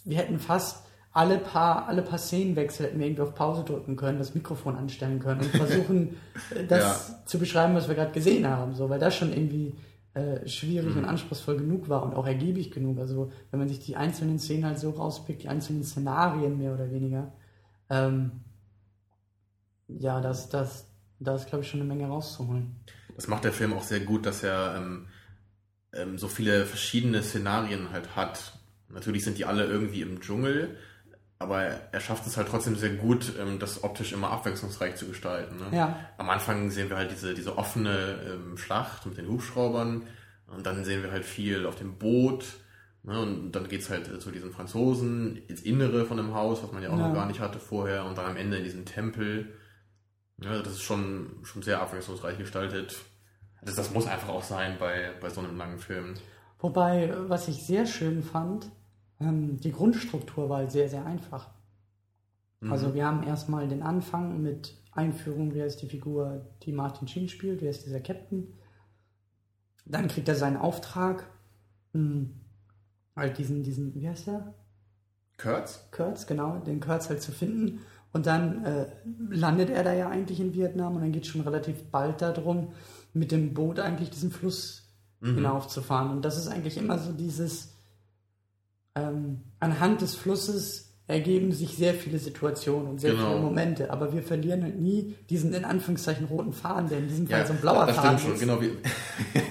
[0.03, 0.86] wir hätten fast
[1.18, 5.20] alle paar, alle paar Szenenwechsel hätten wir irgendwie auf Pause drücken können, das Mikrofon anstellen
[5.20, 6.18] können und versuchen,
[6.70, 7.26] das ja.
[7.26, 9.74] zu beschreiben, was wir gerade gesehen haben, so, weil das schon irgendwie
[10.13, 10.99] äh, schwierig mhm.
[10.99, 12.99] und anspruchsvoll genug war und auch ergiebig genug.
[12.99, 16.91] Also wenn man sich die einzelnen Szenen halt so rauspickt, die einzelnen Szenarien mehr oder
[16.91, 17.34] weniger,
[17.89, 18.32] ähm,
[19.88, 20.86] ja, das, das,
[21.20, 22.76] da ist, glaube ich, schon eine Menge rauszuholen.
[23.15, 25.07] Das macht der Film auch sehr gut, dass er ähm,
[25.93, 28.53] ähm, so viele verschiedene Szenarien halt hat.
[28.89, 30.78] Natürlich sind die alle irgendwie im Dschungel,
[31.39, 31.61] aber
[31.91, 35.57] er schafft es halt trotzdem sehr gut, ähm, das optisch immer abwechslungsreich zu gestalten.
[35.57, 35.77] Ne?
[35.77, 35.99] Ja.
[36.17, 40.03] Am Anfang sehen wir halt diese, diese offene ähm, Schlacht mit den Hubschraubern
[40.47, 42.45] und dann sehen wir halt viel auf dem Boot.
[43.03, 43.19] Ne?
[43.19, 46.81] Und dann geht es halt zu diesen Franzosen ins Innere von dem Haus, was man
[46.81, 47.07] ja auch ja.
[47.07, 49.53] noch gar nicht hatte vorher, und dann am Ende in diesen Tempel.
[50.41, 52.95] Ja, das ist schon, schon sehr abwechslungsreich gestaltet.
[53.61, 56.15] Das, das muss einfach auch sein bei, bei so einem langen Film.
[56.59, 58.71] Wobei, was ich sehr schön fand,
[59.20, 61.49] ähm, die Grundstruktur war sehr, sehr einfach.
[62.61, 62.72] Mhm.
[62.72, 67.30] Also wir haben erstmal den Anfang mit Einführung, wer ist die Figur, die Martin Sheen
[67.30, 68.53] spielt, wer ist dieser Captain.
[69.86, 71.28] Dann kriegt er seinen Auftrag,
[71.93, 72.34] hm,
[73.15, 74.53] halt diesen, diesen, wie heißt der?
[75.38, 75.88] Kurtz?
[75.91, 78.88] Kurtz, genau, den Kurtz halt zu finden und dann äh,
[79.30, 82.74] landet er da ja eigentlich in Vietnam und dann geht es schon relativ bald darum,
[83.13, 84.88] mit dem Boot eigentlich diesen Fluss
[85.20, 85.36] mhm.
[85.36, 86.11] hinaufzufahren.
[86.11, 87.76] Und das ist eigentlich immer so dieses,
[88.98, 93.30] ähm, anhand des Flusses ergeben sich sehr viele Situationen und sehr genau.
[93.30, 97.28] viele Momente, aber wir verlieren halt nie diesen in Anführungszeichen roten Faden, der in diesem
[97.28, 98.72] Fall ja, so ein blauer das Faden stimmt schon, Genau wie,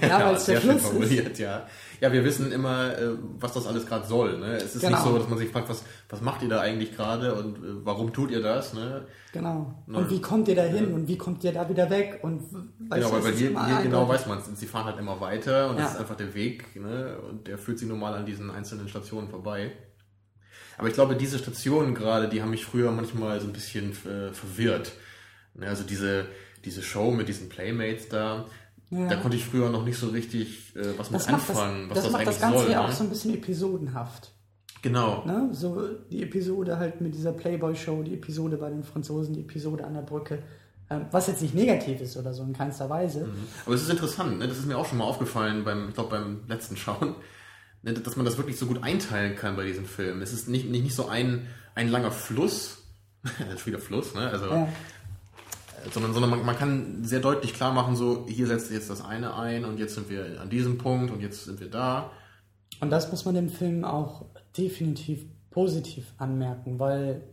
[0.07, 1.39] ja, weil es der Fluss ist.
[1.39, 1.65] ja.
[1.99, 4.37] Ja, wir wissen immer, äh, was das alles gerade soll.
[4.39, 4.57] Ne?
[4.57, 4.97] Es ist genau.
[4.97, 7.85] nicht so, dass man sich fragt, was, was macht ihr da eigentlich gerade und äh,
[7.85, 8.73] warum tut ihr das?
[8.73, 9.05] Ne?
[9.33, 9.73] Genau.
[9.87, 9.97] Ne?
[9.97, 10.95] Und wie kommt ihr da hin ja.
[10.95, 12.19] und wie kommt ihr da wieder weg?
[12.21, 12.41] Und
[12.89, 14.59] genau, weil bei hier, hier genau weiß man es.
[14.59, 15.83] Sie fahren halt immer weiter und ja.
[15.83, 17.17] das ist einfach der Weg ne?
[17.29, 19.71] und der führt sie nun mal an diesen einzelnen Stationen vorbei.
[20.77, 24.31] Aber ich glaube, diese Stationen gerade, die haben mich früher manchmal so ein bisschen äh,
[24.31, 24.91] verwirrt.
[25.55, 25.67] Ne?
[25.67, 26.27] Also diese,
[26.63, 28.45] diese Show mit diesen Playmates da,
[28.89, 29.07] ja.
[29.07, 32.03] Da konnte ich früher noch nicht so richtig äh, was mit anfangen, das, was das,
[32.03, 32.87] das macht das Ganze soll, ja ne?
[32.87, 34.31] auch so ein bisschen episodenhaft.
[34.81, 35.25] Genau.
[35.25, 35.49] Ne?
[35.51, 39.93] So die Episode halt mit dieser Playboy-Show, die Episode bei den Franzosen, die Episode an
[39.93, 40.39] der Brücke.
[40.89, 43.25] Ähm, was jetzt nicht negativ ist oder so, in keinster Weise.
[43.25, 43.47] Mhm.
[43.65, 44.47] Aber es ist interessant, ne?
[44.47, 47.15] das ist mir auch schon mal aufgefallen beim, ich glaube beim letzten Schauen,
[47.81, 47.93] ne?
[47.93, 50.21] dass man das wirklich so gut einteilen kann bei diesen Filmen.
[50.21, 52.83] Es ist nicht, nicht, nicht so ein, ein langer Fluss,
[53.23, 54.29] das ist wieder Fluss, ne?
[54.29, 54.69] Also ja
[55.93, 59.35] sondern, sondern man, man, kann sehr deutlich klar machen, so hier setzt jetzt das eine
[59.35, 62.11] ein und jetzt sind wir an diesem Punkt und jetzt sind wir da.
[62.79, 64.25] Und das muss man dem Film auch
[64.57, 67.23] definitiv positiv anmerken, weil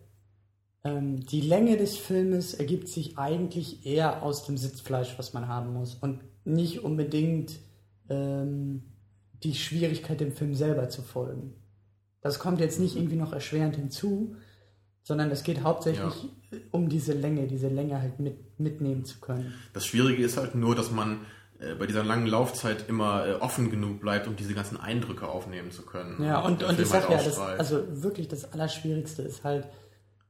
[0.85, 5.73] ähm, die Länge des Filmes ergibt sich eigentlich eher aus dem Sitzfleisch, was man haben
[5.73, 5.95] muss.
[5.95, 7.59] Und nicht unbedingt
[8.09, 8.85] ähm,
[9.43, 11.55] die Schwierigkeit, dem Film selber zu folgen.
[12.21, 14.37] Das kommt jetzt nicht irgendwie noch erschwerend hinzu,
[15.05, 16.59] sondern es geht hauptsächlich ja.
[16.73, 19.55] um diese Länge, diese Länge halt mit, mitnehmen zu können.
[19.75, 21.21] Das Schwierige ist halt nur, dass man
[21.61, 25.71] äh, bei dieser langen Laufzeit immer äh, offen genug bleibt, um diese ganzen Eindrücke aufnehmen
[25.71, 26.23] zu können.
[26.25, 29.69] Ja, und, und, und ich sag halt ja, das, also wirklich das Allerschwierigste ist halt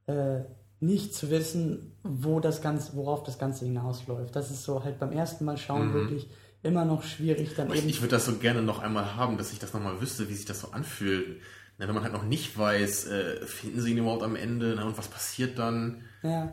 [0.07, 0.41] äh,
[0.81, 4.35] nicht zu wissen, wo das Ganze, worauf das Ganze hinausläuft.
[4.35, 5.95] Das ist so halt beim ersten Mal schauen mhm.
[5.95, 6.29] wirklich
[6.65, 7.89] immer noch schwierig dann ich, eben.
[7.89, 10.47] Ich würde das so gerne noch einmal haben, dass ich das nochmal wüsste, wie sich
[10.47, 11.41] das so anfühlt.
[11.79, 14.85] Na, wenn man halt noch nicht weiß, äh, finden sie ihn überhaupt am Ende na,
[14.85, 16.05] und was passiert dann?
[16.23, 16.53] Ja,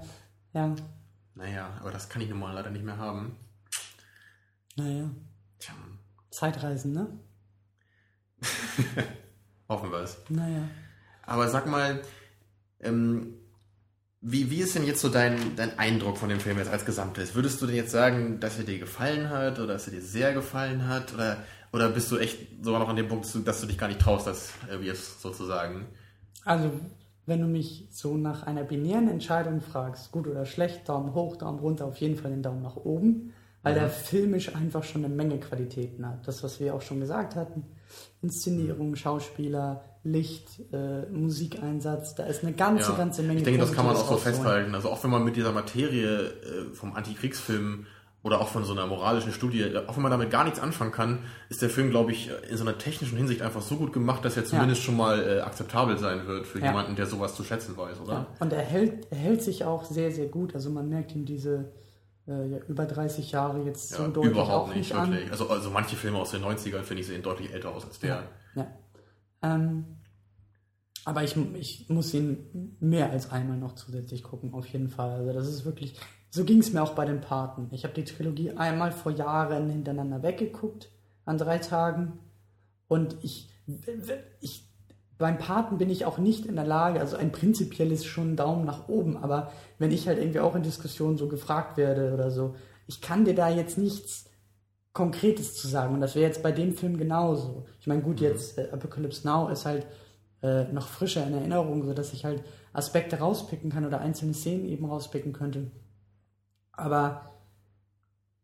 [0.54, 0.76] ja.
[1.36, 3.38] Naja, aber das kann ich nun mal leider nicht mehr haben.
[4.76, 5.10] Naja.
[5.60, 5.74] Tja.
[6.32, 7.20] Zeitreisen, ne?
[9.70, 10.18] Hoffen wir es.
[10.30, 10.68] Naja.
[11.24, 12.02] Aber sag mal,
[12.80, 13.36] ähm,
[14.22, 17.36] wie, wie ist denn jetzt so dein, dein Eindruck von dem Film jetzt als Gesamtes?
[17.36, 20.34] Würdest du denn jetzt sagen, dass er dir gefallen hat oder dass er dir sehr
[20.34, 21.14] gefallen hat?
[21.14, 21.44] Oder,
[21.74, 24.28] oder bist du echt sogar noch an dem Punkt, dass du dich gar nicht traust,
[24.28, 25.86] das wie es sozusagen?
[26.44, 26.72] Also,
[27.26, 31.60] wenn du mich so nach einer binären Entscheidung fragst, gut oder schlecht, Daumen hoch, Daumen
[31.60, 35.40] runter, auf jeden Fall den Daumen nach oben weil der filmisch einfach schon eine Menge
[35.40, 36.28] Qualitäten hat.
[36.28, 37.64] Das, was wir auch schon gesagt hatten,
[38.22, 42.98] Inszenierung, Schauspieler, Licht, äh, Musikeinsatz, da ist eine ganze, ja.
[42.98, 43.40] ganze Menge.
[43.40, 44.74] Ich denke, das kann man auch so festhalten.
[44.74, 47.86] Also auch wenn man mit dieser Materie äh, vom Antikriegsfilm
[48.24, 51.20] oder auch von so einer moralischen Studie, auch wenn man damit gar nichts anfangen kann,
[51.50, 54.38] ist der Film, glaube ich, in so einer technischen Hinsicht einfach so gut gemacht, dass
[54.38, 54.86] er zumindest ja.
[54.86, 56.68] schon mal äh, akzeptabel sein wird für ja.
[56.68, 58.14] jemanden, der sowas zu schätzen weiß, oder?
[58.14, 58.28] Ja.
[58.40, 60.54] Und er hält, er hält sich auch sehr, sehr gut.
[60.54, 61.72] Also man merkt ihm diese
[62.28, 65.26] äh, über 30 Jahre jetzt so deutlich überhaupt auch nicht, wirklich.
[65.26, 65.32] An.
[65.32, 68.24] Also, also manche Filme aus den 90ern finde ich sehen deutlich älter aus als der.
[68.56, 68.68] Ja, ja.
[69.42, 69.98] Ähm,
[71.06, 75.12] aber ich, ich muss ihn mehr als einmal noch zusätzlich gucken, auf jeden Fall.
[75.12, 76.00] Also das ist wirklich,
[76.32, 77.68] so ging es mir auch bei den Paten.
[77.72, 80.90] Ich habe die Trilogie einmal vor Jahren hintereinander weggeguckt,
[81.26, 82.20] an drei Tagen.
[82.88, 83.50] Und ich,
[84.40, 84.68] ich
[85.18, 88.88] beim Paten bin ich auch nicht in der Lage, also ein prinzipielles schon Daumen nach
[88.88, 92.56] oben, aber wenn ich halt irgendwie auch in Diskussionen so gefragt werde oder so,
[92.88, 94.26] ich kann dir da jetzt nichts
[94.94, 95.94] Konkretes zu sagen.
[95.94, 97.66] Und das wäre jetzt bei dem Film genauso.
[97.80, 98.28] Ich meine, gut, mhm.
[98.28, 99.86] jetzt äh, Apocalypse Now ist halt
[100.42, 104.86] äh, noch frischer in Erinnerung, sodass ich halt Aspekte rauspicken kann oder einzelne Szenen eben
[104.86, 105.72] rauspicken könnte.
[106.74, 107.32] Aber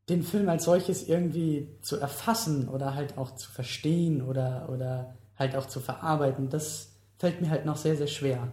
[0.10, 5.56] den Film als solches irgendwie zu erfassen oder halt auch zu verstehen oder, oder halt
[5.56, 8.52] auch zu verarbeiten, das fällt mir halt noch sehr, sehr schwer.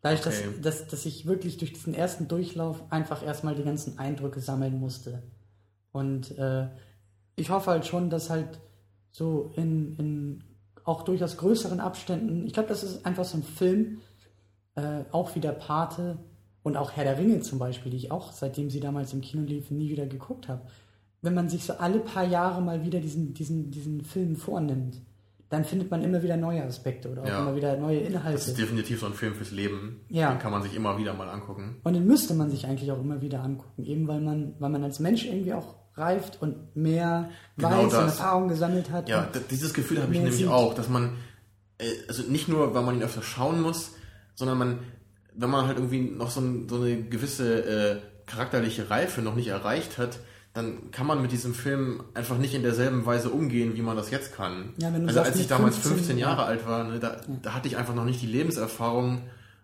[0.00, 0.36] Dadurch, okay.
[0.62, 4.78] dass, dass, dass ich wirklich durch diesen ersten Durchlauf einfach erstmal die ganzen Eindrücke sammeln
[4.78, 5.22] musste.
[5.92, 6.68] Und äh,
[7.36, 8.60] ich hoffe halt schon, dass halt
[9.10, 10.44] so in, in
[10.84, 14.00] auch durchaus größeren Abständen, ich glaube, das ist einfach so ein Film,
[14.76, 16.18] äh, auch wie der Pate
[16.68, 19.42] und auch Herr der Ringe zum Beispiel, die ich auch, seitdem sie damals im Kino
[19.42, 20.62] liefen, nie wieder geguckt habe.
[21.22, 25.00] Wenn man sich so alle paar Jahre mal wieder diesen, diesen, diesen Film vornimmt,
[25.48, 27.40] dann findet man immer wieder neue Aspekte oder auch ja.
[27.40, 28.38] immer wieder neue Inhalte.
[28.38, 30.02] Das ist definitiv so ein Film fürs Leben.
[30.10, 30.30] Ja.
[30.30, 31.76] Den kann man sich immer wieder mal angucken.
[31.84, 34.84] Und den müsste man sich eigentlich auch immer wieder angucken, eben weil man, weil man
[34.84, 38.00] als Mensch irgendwie auch reift und mehr genau weiß das.
[38.00, 39.08] und Erfahrung gesammelt hat.
[39.08, 40.48] Ja, dieses Gefühl habe ich nämlich sieht.
[40.48, 41.16] auch, dass man,
[41.78, 43.92] äh, also nicht nur, weil man ihn öfter schauen muss,
[44.34, 44.78] sondern man,
[45.38, 49.48] wenn man halt irgendwie noch so, ein, so eine gewisse äh, charakterliche Reife noch nicht
[49.48, 50.18] erreicht hat,
[50.52, 54.10] dann kann man mit diesem Film einfach nicht in derselben Weise umgehen, wie man das
[54.10, 54.74] jetzt kann.
[54.78, 57.20] Ja, also sagst, als ich damals 15, 15 Jahre alt war, ne, da, ja.
[57.42, 59.22] da, hatte ich einfach noch nicht die Lebenserfahrung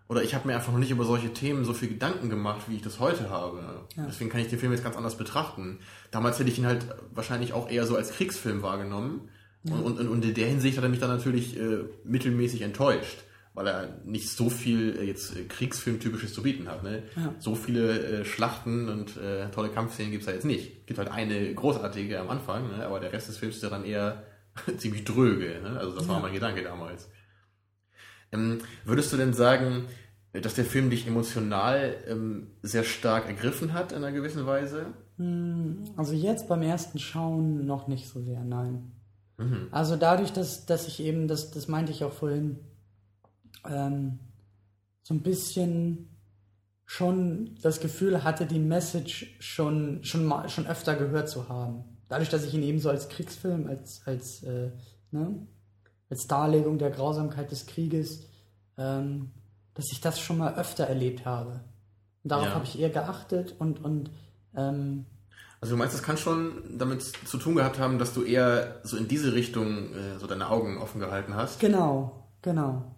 [0.09, 2.77] oder ich habe mir einfach noch nicht über solche Themen so viel Gedanken gemacht, wie
[2.77, 3.61] ich das heute habe.
[3.97, 4.05] Ja.
[4.07, 5.81] Deswegen kann ich den Film jetzt ganz anders betrachten.
[6.13, 9.29] Damals hätte ich ihn halt wahrscheinlich auch eher so als Kriegsfilm wahrgenommen.
[9.65, 13.24] Und, und, und, in der Hinsicht hat er mich dann natürlich äh, mittelmäßig enttäuscht
[13.55, 16.83] weil er nicht so viel äh, jetzt äh, Kriegsfilm-typisches zu bieten hat.
[16.83, 17.05] Ne?
[17.17, 17.35] Ja.
[17.39, 20.81] So viele äh, Schlachten und äh, tolle Kampfszenen gibt's da jetzt nicht.
[20.81, 22.85] Es gibt halt eine großartige am Anfang, ne?
[22.85, 24.25] aber der Rest des Films ist ja dann eher
[24.77, 25.61] ziemlich dröge.
[25.63, 25.79] Ne?
[25.79, 26.13] Also das ja.
[26.13, 27.09] war mein Gedanke damals.
[28.33, 29.87] Ähm, würdest du denn sagen,
[30.33, 34.87] dass der Film dich emotional ähm, sehr stark ergriffen hat in einer gewissen Weise?
[35.17, 38.91] Hm, also jetzt beim ersten Schauen noch nicht so sehr, nein.
[39.39, 39.69] Mhm.
[39.71, 42.59] Also dadurch, dass, dass ich eben, das, das meinte ich auch vorhin,
[43.69, 44.19] ähm,
[45.03, 46.11] so ein bisschen
[46.87, 51.85] schon das Gefühl hatte, die Message schon, schon, mal, schon öfter gehört zu haben.
[52.09, 54.71] Dadurch, dass ich ihn eben so als Kriegsfilm, als, als, äh,
[55.11, 55.47] ne,
[56.11, 58.27] als Darlegung der Grausamkeit des Krieges,
[58.77, 59.31] ähm,
[59.75, 61.61] dass ich das schon mal öfter erlebt habe.
[62.23, 62.55] Und darauf ja.
[62.55, 64.11] habe ich eher geachtet und, und
[64.55, 65.07] ähm,
[65.61, 68.99] also du meinst, das kann schon damit zu tun gehabt haben, dass du eher so
[68.99, 71.59] in diese Richtung äh, so deine Augen offen gehalten hast?
[71.59, 72.95] Genau, genau.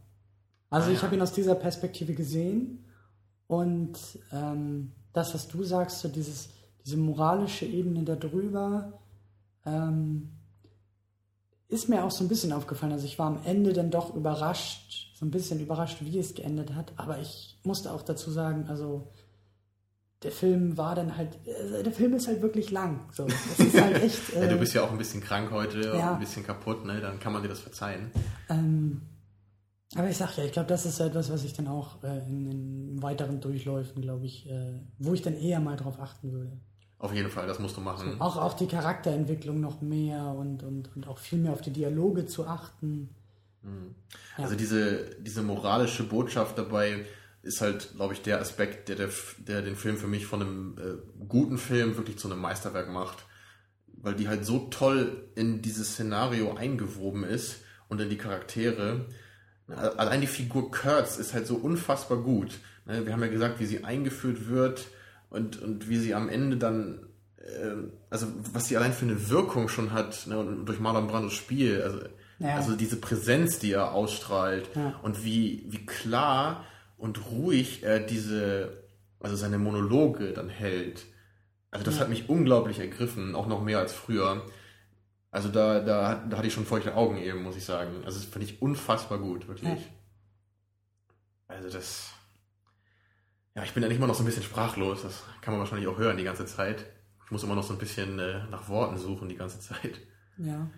[0.71, 2.85] Also ah, ich habe ihn aus dieser Perspektive gesehen
[3.47, 3.99] und
[4.33, 6.51] ähm, das, was du sagst, so dieses,
[6.85, 8.93] diese moralische Ebene darüber,
[9.65, 10.33] ähm,
[11.69, 12.93] ist mir auch so ein bisschen aufgefallen.
[12.93, 16.75] Also ich war am Ende dann doch überrascht, so ein bisschen überrascht, wie es geendet
[16.75, 16.93] hat.
[16.97, 19.09] Aber ich musste auch dazu sagen, also
[20.23, 23.09] der Film war dann halt, äh, der Film ist halt wirklich lang.
[23.13, 23.27] So,
[23.59, 24.35] halt echt.
[24.35, 26.15] Äh, ja, du bist ja auch ein bisschen krank heute, ja.
[26.15, 27.01] ein bisschen kaputt, ne?
[27.01, 28.11] Dann kann man dir das verzeihen.
[28.49, 29.03] Ähm,
[29.95, 32.51] aber ich sag ja, ich glaube, das ist etwas, was ich dann auch äh, in,
[32.51, 36.53] in, weiteren Durchläufen, glaube ich, äh, wo ich dann eher mal drauf achten würde.
[36.99, 38.13] Auf jeden Fall, das musst du machen.
[38.13, 41.71] So, auch auf die Charakterentwicklung noch mehr und, und, und auch viel mehr auf die
[41.71, 43.11] Dialoge zu achten.
[43.63, 43.95] Mhm.
[44.39, 44.45] Ja.
[44.45, 47.05] Also diese, diese moralische Botschaft dabei
[47.43, 50.79] ist halt, glaube ich, der Aspekt, der, der, der den Film für mich von einem
[50.79, 53.25] äh, guten Film wirklich zu einem Meisterwerk macht.
[53.99, 59.07] Weil die halt so toll in dieses Szenario eingewoben ist und in die Charaktere.
[59.69, 62.59] Allein die Figur Kurtz ist halt so unfassbar gut.
[62.85, 64.87] Ne, wir haben ja gesagt, wie sie eingeführt wird
[65.29, 67.01] und, und wie sie am Ende dann,
[67.39, 67.75] äh,
[68.09, 71.83] also was sie allein für eine Wirkung schon hat, ne, und durch Marlon Brandos Spiel,
[71.83, 71.99] also,
[72.39, 72.55] ja.
[72.55, 74.95] also diese Präsenz, die er ausstrahlt ja.
[75.03, 76.65] und wie, wie klar
[76.97, 78.85] und ruhig er diese,
[79.19, 81.07] also seine Monologe dann hält.
[81.73, 82.03] Also das ja.
[82.03, 84.47] hat mich unglaublich ergriffen, auch noch mehr als früher.
[85.37, 88.03] Also da, da, da hatte ich schon feuchte Augen eben, muss ich sagen.
[88.05, 89.93] Also das finde ich unfassbar gut, wirklich.
[91.47, 92.11] Also das
[93.57, 95.03] ja, ich bin ja nicht immer noch so ein bisschen sprachlos.
[95.03, 96.85] Das kann man wahrscheinlich auch hören die ganze Zeit.
[97.25, 100.01] Ich muss immer noch so ein bisschen äh, nach Worten suchen die ganze Zeit.
[100.39, 100.71] Ja,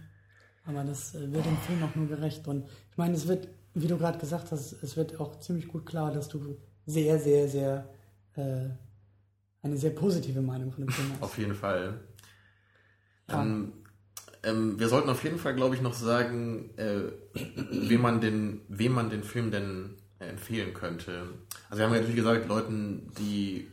[0.65, 2.47] aber das äh, wird dem Film auch nur gerecht.
[2.47, 5.87] Und ich meine, es wird, wie du gerade gesagt hast, es wird auch ziemlich gut
[5.87, 6.57] klar, dass du
[6.87, 7.89] sehr, sehr, sehr
[8.35, 8.69] äh,
[9.63, 11.23] eine sehr positive Meinung von dem Film hast.
[11.23, 12.01] Auf jeden Fall.
[13.29, 13.43] Ja.
[14.43, 17.13] Ähm, wir sollten auf jeden Fall, glaube ich, noch sagen, äh,
[17.71, 21.23] wem, man den, wem man den Film denn empfehlen könnte.
[21.71, 23.69] Also wir haben ja natürlich gesagt, Leuten, die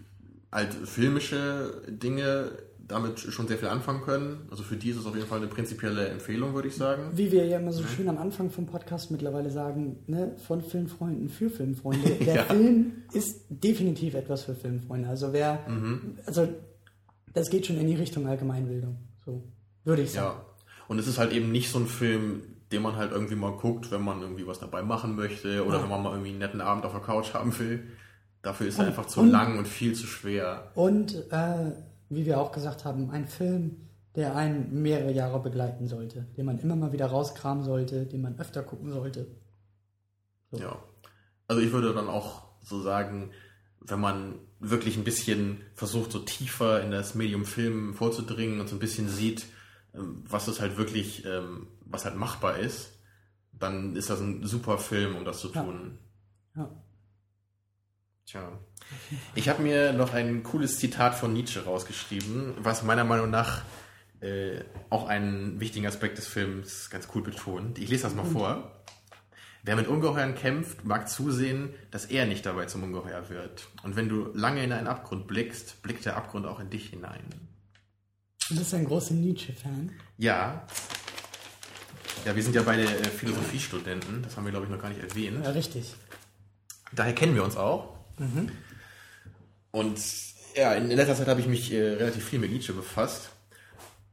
[0.51, 2.51] halt filmische Dinge
[2.87, 4.47] damit schon sehr viel anfangen können.
[4.51, 7.09] Also für die ist es auf jeden Fall eine prinzipielle Empfehlung, würde ich sagen.
[7.13, 11.29] Wie wir ja immer so schön am Anfang vom Podcast mittlerweile sagen, ne, von Filmfreunden
[11.29, 12.11] für Filmfreunde.
[12.25, 12.43] Der ja.
[12.43, 15.09] Film ist definitiv etwas für Filmfreunde.
[15.09, 16.19] Also wer, mhm.
[16.25, 16.47] also
[17.33, 18.97] das geht schon in die Richtung Allgemeinbildung.
[19.25, 19.43] So
[19.83, 20.37] würde ich sagen.
[20.37, 20.54] Ja.
[20.87, 23.91] Und es ist halt eben nicht so ein Film, den man halt irgendwie mal guckt,
[23.91, 25.83] wenn man irgendwie was dabei machen möchte oder ja.
[25.83, 27.83] wenn man mal irgendwie einen netten Abend auf der Couch haben will.
[28.41, 30.71] Dafür ist und, er einfach zu und, lang und viel zu schwer.
[30.75, 31.71] Und äh,
[32.09, 33.77] wie wir auch gesagt haben, ein Film,
[34.15, 38.39] der einen mehrere Jahre begleiten sollte, den man immer mal wieder rauskramen sollte, den man
[38.39, 39.27] öfter gucken sollte.
[40.51, 40.57] So.
[40.59, 40.77] Ja.
[41.47, 43.31] Also ich würde dann auch so sagen,
[43.81, 48.75] wenn man wirklich ein bisschen versucht, so tiefer in das Medium Film vorzudringen und so
[48.75, 49.45] ein bisschen sieht,
[49.95, 52.99] was es halt wirklich ähm, was halt machbar ist,
[53.53, 55.97] dann ist das ein super Film, um das zu tun.
[56.55, 56.63] Ja.
[56.63, 56.71] ja.
[58.25, 58.59] Tja.
[59.35, 63.61] Ich habe mir noch ein cooles Zitat von Nietzsche rausgeschrieben, was meiner Meinung nach
[64.19, 67.77] äh, auch einen wichtigen Aspekt des Films ganz cool betont.
[67.77, 68.71] Ich lese das mal vor.
[69.61, 73.67] Wer mit Ungeheuern kämpft, mag zusehen, dass er nicht dabei zum Ungeheuer wird.
[73.83, 77.23] Und wenn du lange in einen Abgrund blickst, blickt der Abgrund auch in dich hinein.
[78.49, 79.91] Du bist ein großer Nietzsche-Fan.
[80.17, 80.67] Ja,
[82.25, 85.01] ja, wir sind ja beide äh, Philosophiestudenten, das haben wir, glaube ich, noch gar nicht
[85.01, 85.45] erwähnt.
[85.45, 85.93] Ja, richtig.
[86.91, 87.95] Daher kennen wir uns auch.
[88.17, 88.49] Mhm.
[89.69, 89.99] Und
[90.55, 93.29] ja, in letzter Zeit habe ich mich äh, relativ viel mit Nietzsche befasst.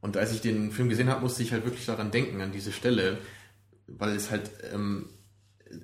[0.03, 2.73] Und als ich den Film gesehen habe, musste ich halt wirklich daran denken, an diese
[2.73, 3.19] Stelle,
[3.87, 5.09] weil es halt ähm,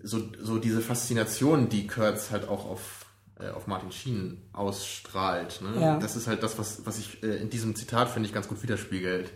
[0.03, 2.98] so, so diese Faszination, die Kurtz halt auch auf,
[3.47, 5.61] auf Martin Sheen ausstrahlt.
[5.63, 5.81] Ne?
[5.81, 5.99] Ja.
[5.99, 8.63] Das ist halt das, was, was ich äh, in diesem Zitat, finde ich, ganz gut
[8.63, 9.31] widerspiegelt.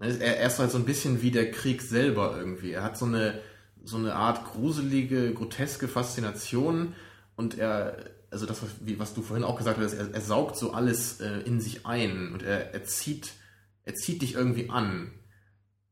[0.00, 2.72] Er, ist halt so ein bisschen wie der Krieg selber irgendwie.
[2.72, 3.40] Er hat so eine,
[3.84, 6.94] so eine Art gruselige, groteske Faszination
[7.34, 7.96] und er,
[8.30, 11.20] also das, was, wie, was du vorhin auch gesagt hast, er, er saugt so alles
[11.20, 13.32] äh, in sich ein und er, er, zieht,
[13.84, 15.12] er zieht dich irgendwie an.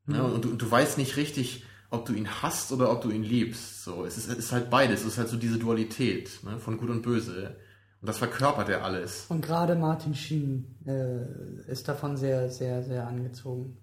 [0.06, 0.14] Mhm.
[0.14, 0.24] Ne?
[0.24, 3.22] Und, du, und du weißt nicht richtig, ob du ihn hasst oder ob du ihn
[3.22, 3.84] liebst.
[3.84, 5.00] So, es ist, es ist halt beides.
[5.00, 6.58] Es ist halt so diese Dualität ne?
[6.58, 7.56] von Gut und Böse.
[8.00, 9.26] Und das verkörpert er alles.
[9.28, 13.78] Und gerade Martin Sheen äh, ist davon sehr, sehr, sehr angezogen.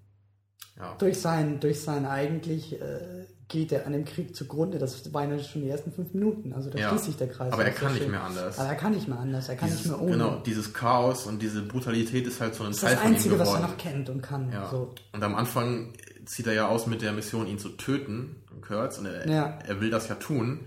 [0.76, 0.94] Ja.
[0.98, 4.78] Durch sein, durch sein eigentlich äh, geht er an dem Krieg zugrunde.
[4.78, 6.52] Das waren ja schon die ersten fünf Minuten.
[6.52, 6.88] Also da ja.
[6.88, 7.52] schließt sich der Kreis.
[7.52, 8.58] Aber er kann nicht mehr anders.
[8.58, 9.48] Aber er kann nicht mehr anders.
[9.48, 10.12] Er kann dieses, nicht mehr ohne.
[10.12, 13.38] Genau, dieses Chaos und diese Brutalität ist halt so ein Teil von ihm geworden.
[13.38, 14.50] Das ist das Einzige, was er noch kennt und kann.
[14.50, 14.68] Ja.
[14.70, 14.94] So.
[15.12, 15.92] Und am Anfang
[16.26, 18.98] zieht er ja aus mit der Mission, ihn zu töten, Kurtz.
[18.98, 19.58] Und er, ja.
[19.66, 20.60] er will das ja tun.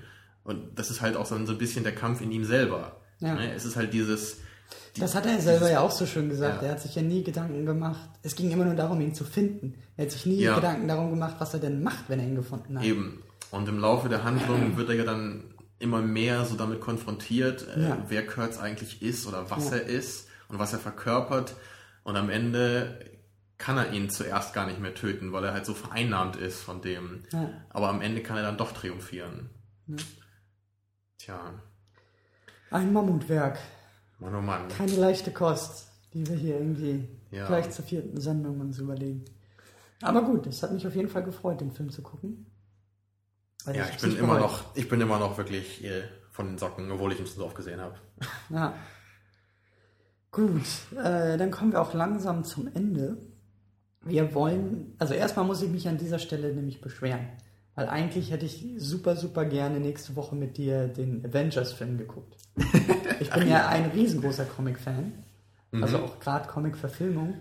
[0.43, 3.01] Und das ist halt auch so ein bisschen der Kampf in ihm selber.
[3.19, 3.35] Ja.
[3.35, 3.53] Ne?
[3.53, 4.37] Es ist halt dieses
[4.99, 6.61] das hat er selber ja auch so schön gesagt.
[6.61, 6.69] Ja.
[6.69, 8.09] Er hat sich ja nie Gedanken gemacht.
[8.23, 9.75] Es ging immer nur darum, ihn zu finden.
[9.95, 10.55] Er hat sich nie ja.
[10.55, 12.83] Gedanken darum gemacht, was er denn macht, wenn er ihn gefunden hat.
[12.83, 13.23] Eben.
[13.51, 15.43] Und im Laufe der Handlung wird er ja dann
[15.79, 20.57] immer mehr so damit konfrontiert, äh, wer Kurtz eigentlich ist oder was er ist und
[20.57, 21.55] was er verkörpert.
[22.03, 22.99] Und am Ende
[23.57, 26.81] kann er ihn zuerst gar nicht mehr töten, weil er halt so vereinnahmt ist von
[26.81, 27.23] dem.
[27.31, 27.49] Ja.
[27.69, 29.49] Aber am Ende kann er dann doch triumphieren.
[31.17, 31.53] Tja,
[32.71, 33.57] Ein Mammutwerk.
[34.19, 34.67] Mann oh Mann.
[34.69, 37.47] Keine leichte Kost, die wir hier irgendwie Ja.
[37.47, 39.25] gleich zur vierten Sendung uns überlegen.
[40.01, 42.45] Aber gut, es hat mich auf jeden Fall gefreut, den Film zu gucken.
[43.65, 44.41] Weil Ja, hab's ich bin immer bereut.
[44.41, 47.55] noch, ich bin immer noch wirklich äh, von den Socken, obwohl ich ihn so oft
[47.55, 47.95] gesehen habe.
[48.49, 48.73] Ja.
[50.31, 50.61] Gut,
[50.95, 53.17] äh, dann kommen wir auch langsam zum Ende.
[54.07, 57.27] Wir wollen, also erstmal muss ich mich an dieser Stelle nämlich beschweren.
[57.75, 62.35] Weil eigentlich hätte ich super, super gerne nächste Woche mit dir den Avengers-Film geguckt.
[63.19, 65.11] Ich bin ja ein riesengroßer Comic-Fan.
[65.71, 65.83] Mhm.
[65.83, 67.33] Also auch gerade Comic-Verfilmung.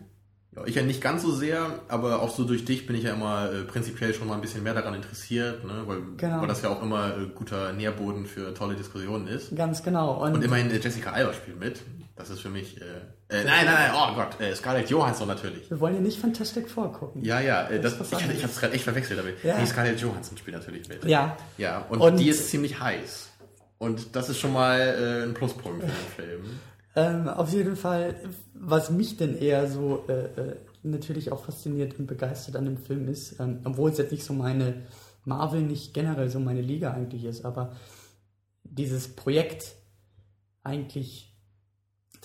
[0.56, 3.12] Ja, ich ja nicht ganz so sehr, aber auch so durch dich bin ich ja
[3.12, 5.82] immer äh, prinzipiell schon mal ein bisschen mehr daran interessiert, ne?
[5.84, 6.40] weil, Genau.
[6.40, 9.54] weil das ja auch immer äh, guter Nährboden für tolle Diskussionen ist.
[9.54, 10.24] Ganz genau.
[10.24, 11.82] Und, Und immerhin äh, Jessica Alba spielt mit.
[12.16, 12.80] Das ist für mich.
[13.29, 15.68] Äh, nein, nein, nein, oh Gott, äh, Scarlett Johansson natürlich.
[15.68, 17.24] wir wollen ja nicht Fantastic Four gucken.
[17.24, 19.43] Ja, ja, äh, Das das, ich, ich habe es gerade echt verwechselt damit.
[19.43, 19.59] Ja.
[19.59, 21.05] Nee, Scarlett Johansson spielt natürlich mit.
[21.05, 23.31] Ja, Ja, und, Und- die ist ziemlich heiß.
[23.79, 25.87] Und das ist schon mal äh, ein Pluspunkt für
[26.22, 26.45] den Film.
[26.99, 28.14] Ähm, auf jeden Fall,
[28.55, 33.39] was mich denn eher so äh, natürlich auch fasziniert und begeistert an dem Film ist,
[33.39, 34.87] ähm, obwohl es jetzt nicht so meine
[35.27, 37.77] Marvel nicht generell so meine Liga eigentlich ist, aber
[38.64, 39.74] dieses Projekt
[40.62, 41.36] eigentlich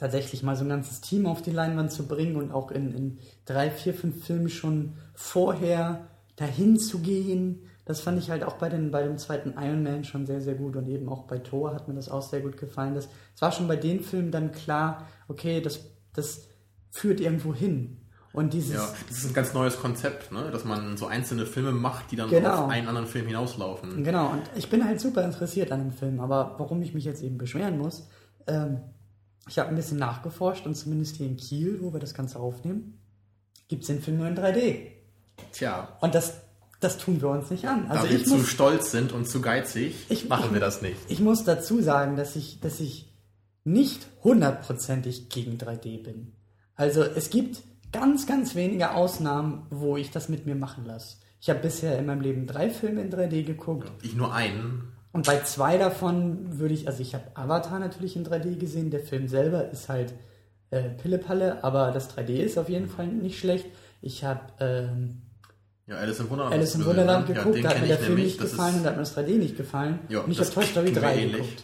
[0.02, 3.20] tatsächlich mal so ein ganzes Team auf die Leinwand zu bringen und auch in, in
[3.46, 7.60] drei, vier, fünf Filmen schon vorher dahin zu gehen.
[7.86, 10.56] Das fand ich halt auch bei, den, bei dem zweiten Iron Man schon sehr, sehr
[10.56, 12.96] gut und eben auch bei Thor hat mir das auch sehr gut gefallen.
[12.96, 15.82] Das, es war schon bei den Filmen dann klar, okay, das,
[16.14, 16.48] das
[16.90, 17.98] führt irgendwo hin.
[18.34, 20.50] Und dieses, Ja, das ist ein ganz neues Konzept, ne?
[20.52, 22.64] dass man so einzelne Filme macht, die dann Genau.
[22.64, 24.04] auf einen anderen Film hinauslaufen.
[24.04, 27.22] Genau, und ich bin halt super interessiert an dem Film, aber warum ich mich jetzt
[27.22, 28.08] eben beschweren muss,
[28.48, 28.80] ähm,
[29.52, 32.98] ich habe ein bisschen nachgeforscht und zumindest hier in Kiel, wo wir das Ganze aufnehmen,
[33.68, 34.88] gibt es den Film nur in 3D.
[35.52, 36.36] Tja, Und das,
[36.80, 37.88] das tun wir uns nicht an.
[37.90, 40.60] Also da wir ich zu muss, stolz sind und zu geizig, Ich- machen ich- wir
[40.62, 40.98] das nicht.
[41.10, 43.14] ich muss dazu sagen, dass ich, dass ich
[43.64, 46.32] nicht hundertprozentig gegen 3D bin.
[46.76, 51.18] Also es gibt ganz, ganz wenige Ausnahmen, wo ich das mit mir machen lasse.
[51.42, 53.92] Ich habe bisher in meinem Leben drei Filme in 3D geguckt.
[54.02, 54.94] Ich nur einen.
[55.14, 59.02] Und bei zwei davon würde ich, also ich habe Avatar natürlich in 3D gesehen, der
[59.02, 60.14] Film selber ist halt
[60.70, 63.66] äh, Pillepalle, aber das 3D ist auf jeden Fall nicht schlecht.
[64.02, 65.22] Ich habe ähm,
[65.86, 66.56] Ja, Alice im Wunderland.
[66.56, 67.36] Alice im Wunderland ne?
[67.36, 69.38] geguckt, ja, da hat mir der Film nicht gefallen und da hat mir das 3D
[69.38, 70.00] nicht gefallen.
[70.08, 71.42] Ja, und ich habe Toy Story kriegen wir 3 ähnlich.
[71.42, 71.64] geguckt.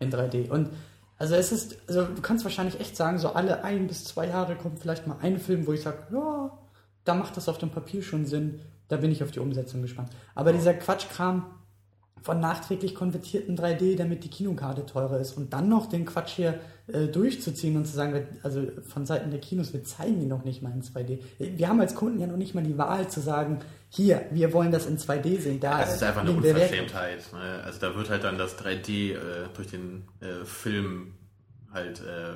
[0.00, 0.50] In 3D.
[0.50, 0.70] Und
[1.18, 4.56] also es ist, also du kannst wahrscheinlich echt sagen, so alle ein bis zwei Jahre
[4.56, 6.50] kommt vielleicht mal ein Film, wo ich sage, ja,
[7.04, 8.58] da macht das auf dem Papier schon Sinn.
[8.88, 10.10] Da bin ich auf die Umsetzung gespannt.
[10.34, 11.46] Aber dieser Quatschkram
[12.22, 16.60] von nachträglich konvertierten 3D, damit die Kinokarte teurer ist und dann noch den Quatsch hier
[16.86, 20.62] äh, durchzuziehen und zu sagen, also von Seiten der Kinos, wir zeigen die noch nicht
[20.62, 21.18] mal in 2D.
[21.38, 23.58] Wir haben als Kunden ja noch nicht mal die Wahl zu sagen,
[23.88, 25.60] hier, wir wollen das in 2D sehen.
[25.60, 26.32] Da das ist einfach eine.
[26.32, 27.24] Unverschämtheit.
[27.32, 27.62] Ne?
[27.64, 29.16] Also da wird halt dann das 3D äh,
[29.54, 31.14] durch den äh, Film
[31.72, 32.34] halt, äh,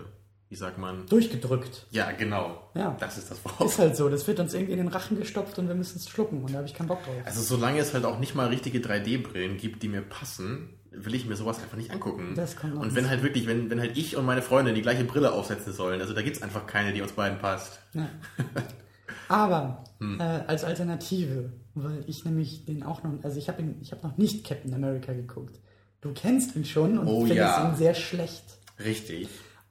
[0.49, 1.07] wie sagt man?
[1.07, 1.87] Durchgedrückt.
[1.91, 2.71] Ja, genau.
[2.75, 2.97] Ja.
[3.01, 3.61] Das ist das Wort.
[3.69, 6.09] Ist halt so, das wird uns irgendwie in den Rachen gestopft und wir müssen es
[6.09, 7.15] schlucken und da habe ich keinen Bock drauf.
[7.25, 11.27] Also solange es halt auch nicht mal richtige 3D-Brillen gibt, die mir passen, will ich
[11.27, 12.35] mir sowas einfach nicht angucken.
[12.37, 14.83] Das kommt noch und wenn halt wirklich, wenn, wenn halt ich und meine Freundin die
[14.83, 17.79] gleiche Brille aufsetzen sollen, also da gibt's einfach keine, die uns beiden passt.
[17.93, 18.09] Ja.
[19.29, 20.21] Aber Hm.
[20.21, 24.47] äh, als Alternative, weil ich nämlich den auch noch, also ich habe habe noch nicht
[24.47, 25.59] Captain America geguckt.
[26.03, 27.69] Du kennst ihn schon und Oh findest ja.
[27.71, 28.45] ihn sehr schlecht.
[28.79, 29.29] Richtig.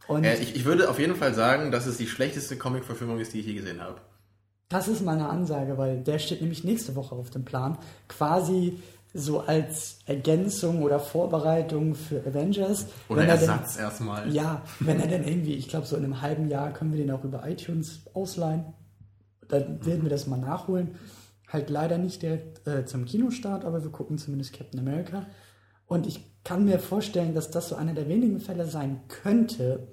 [0.10, 3.40] Äh, ich, ich würde auf jeden Fall sagen, dass es die schlechteste Comic-Verfilmung ist, die
[3.40, 4.02] ich je gesehen habe.
[4.70, 7.78] das ist meine Ansage, weil der steht nämlich nächste Woche auf dem Plan.
[8.08, 8.80] Quasi
[9.14, 12.88] so als Ergänzung oder Vorbereitung für Avengers.
[13.08, 14.30] Oder Wenn er denn- Ersatz erstmal.
[14.34, 17.12] Ja, wenn er denn irgendwie, ich glaube, so in einem halben Jahr können wir den
[17.12, 18.66] auch über iTunes ausleihen.
[19.48, 20.96] Dann werden wir das mal nachholen.
[21.48, 25.26] Halt leider nicht direkt äh, zum Kinostart, aber wir gucken zumindest Captain America.
[25.86, 29.88] Und ich kann mir vorstellen, dass das so einer der wenigen Fälle sein könnte,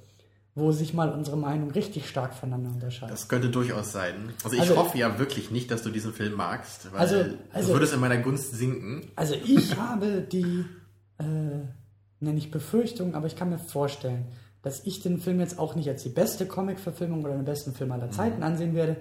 [0.54, 3.14] wo sich mal unsere Meinung richtig stark voneinander unterscheidet.
[3.14, 4.30] Das könnte durchaus sein.
[4.44, 7.38] Also ich Also- hoffe ja wirklich nicht, dass du diesen Film magst, weil Also- du
[7.52, 9.10] also- würdest in meiner Gunst sinken.
[9.16, 10.64] Also ich habe die,
[11.18, 11.24] äh,
[12.20, 14.26] nenne ich Befürchtung, aber ich kann mir vorstellen,
[14.60, 17.90] dass ich den Film jetzt auch nicht als die beste Comic-Verfilmung oder den besten Film
[17.90, 18.96] aller Zeiten ansehen werde,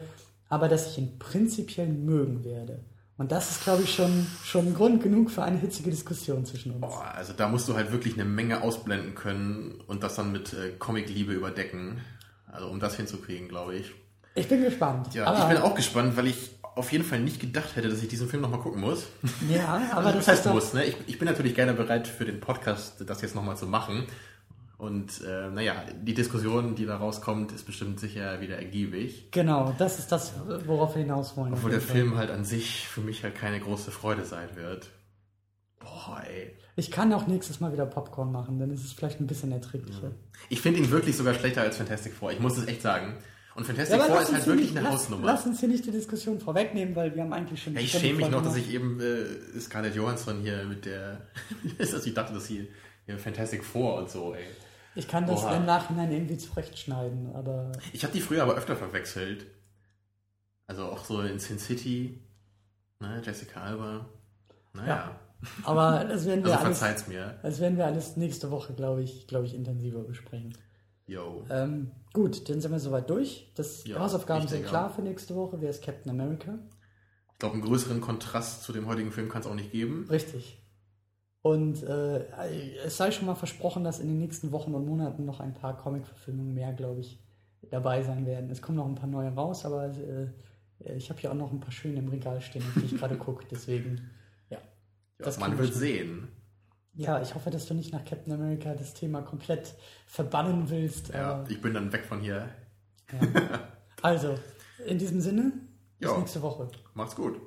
[0.48, 2.80] aber dass ich ihn prinzipiell mögen werde.
[3.18, 6.82] Und das ist, glaube ich, schon, schon Grund genug für eine hitzige Diskussion zwischen uns.
[6.82, 10.54] Boah, also da musst du halt wirklich eine Menge ausblenden können und das dann mit
[10.54, 12.02] äh, Comic-Liebe überdecken.
[12.52, 13.92] Also um das hinzukriegen, glaube ich.
[14.34, 15.14] Ich bin gespannt.
[15.14, 18.02] Ja, aber, ich bin auch gespannt, weil ich auf jeden Fall nicht gedacht hätte, dass
[18.02, 19.06] ich diesen Film nochmal gucken muss.
[19.50, 20.86] Ja, aber das, das heißt muss, ne?
[20.86, 24.08] Ich, ich bin natürlich gerne bereit für den Podcast, das jetzt nochmal zu machen
[24.82, 29.28] Und äh, naja, die Diskussion, die da rauskommt, ist bestimmt sicher wieder ergiebig.
[29.30, 30.34] Genau, das ist das,
[30.66, 31.54] worauf wir hinaus wollen.
[31.54, 34.90] Obwohl der Film halt an sich für mich halt keine große Freude sein wird.
[35.78, 36.56] Boah, ey.
[36.76, 40.14] Ich kann auch nächstes Mal wieder Popcorn machen, dann ist es vielleicht ein bisschen erträglicher.
[40.50, 42.32] Ich finde ihn wirklich sogar schlechter als Fantastic Four.
[42.32, 43.18] Ich muss es echt sagen.
[43.54, 45.28] Und Fantastic ja, Four ist halt wirklich nicht, eine lass, Hausnummer.
[45.28, 47.76] Lass uns hier nicht die Diskussion vorwegnehmen, weil wir haben eigentlich schon...
[47.76, 51.28] Ja, ich schäme mich noch, dass ich eben äh, Scarlett Johansson hier mit der...
[51.78, 52.66] ist das, ich dachte, dass hier,
[53.06, 54.42] hier Fantastic Four und so, ey.
[54.96, 55.56] Ich kann das Oha.
[55.56, 57.72] im Nachhinein irgendwie zurechtschneiden, aber...
[57.94, 59.46] Ich habe die früher aber öfter verwechselt.
[60.68, 62.22] Also auch so in Sin City,
[63.00, 64.06] ne, Jessica Alba.
[64.74, 64.88] Naja.
[64.88, 65.20] Ja.
[65.64, 67.40] Aber das werden wir also alles, mir.
[67.42, 70.58] Das werden wir alles nächste Woche, glaube ich, glaube ich, intensiver besprechen.
[71.08, 71.46] Jo.
[71.50, 73.52] Ähm, gut, dann sind wir soweit durch.
[73.56, 75.58] Das ja, Hausaufgaben sind klar für nächste Woche.
[75.60, 76.60] Wer ist Captain America?
[77.34, 80.08] Ich glaube, einen größeren Kontrast zu dem heutigen Film kann es auch nicht geben.
[80.10, 80.61] Richtig.
[81.42, 82.26] Und äh,
[82.86, 85.76] es sei schon mal versprochen, dass in den nächsten Wochen und Monaten noch ein paar
[85.76, 87.20] Comic-Verfilmungen mehr, glaube ich,
[87.70, 88.50] dabei sein werden.
[88.52, 90.28] Es kommen noch ein paar neue raus, aber äh,
[90.96, 93.46] ich habe hier auch noch ein paar schöne im Regal stehen, die ich gerade gucke.
[93.50, 94.12] Deswegen,
[94.50, 94.58] ja.
[94.58, 96.28] ja das man wird sehen.
[96.94, 99.74] Ja, ich hoffe, dass du nicht nach Captain America das Thema komplett
[100.06, 101.10] verbannen willst.
[101.10, 102.50] Ja, ich bin dann weg von hier.
[103.12, 103.20] Ja.
[104.02, 104.36] Also,
[104.88, 105.54] in diesem Sinne,
[106.00, 106.18] bis jo.
[106.18, 106.70] nächste Woche.
[106.96, 107.40] Macht's gut.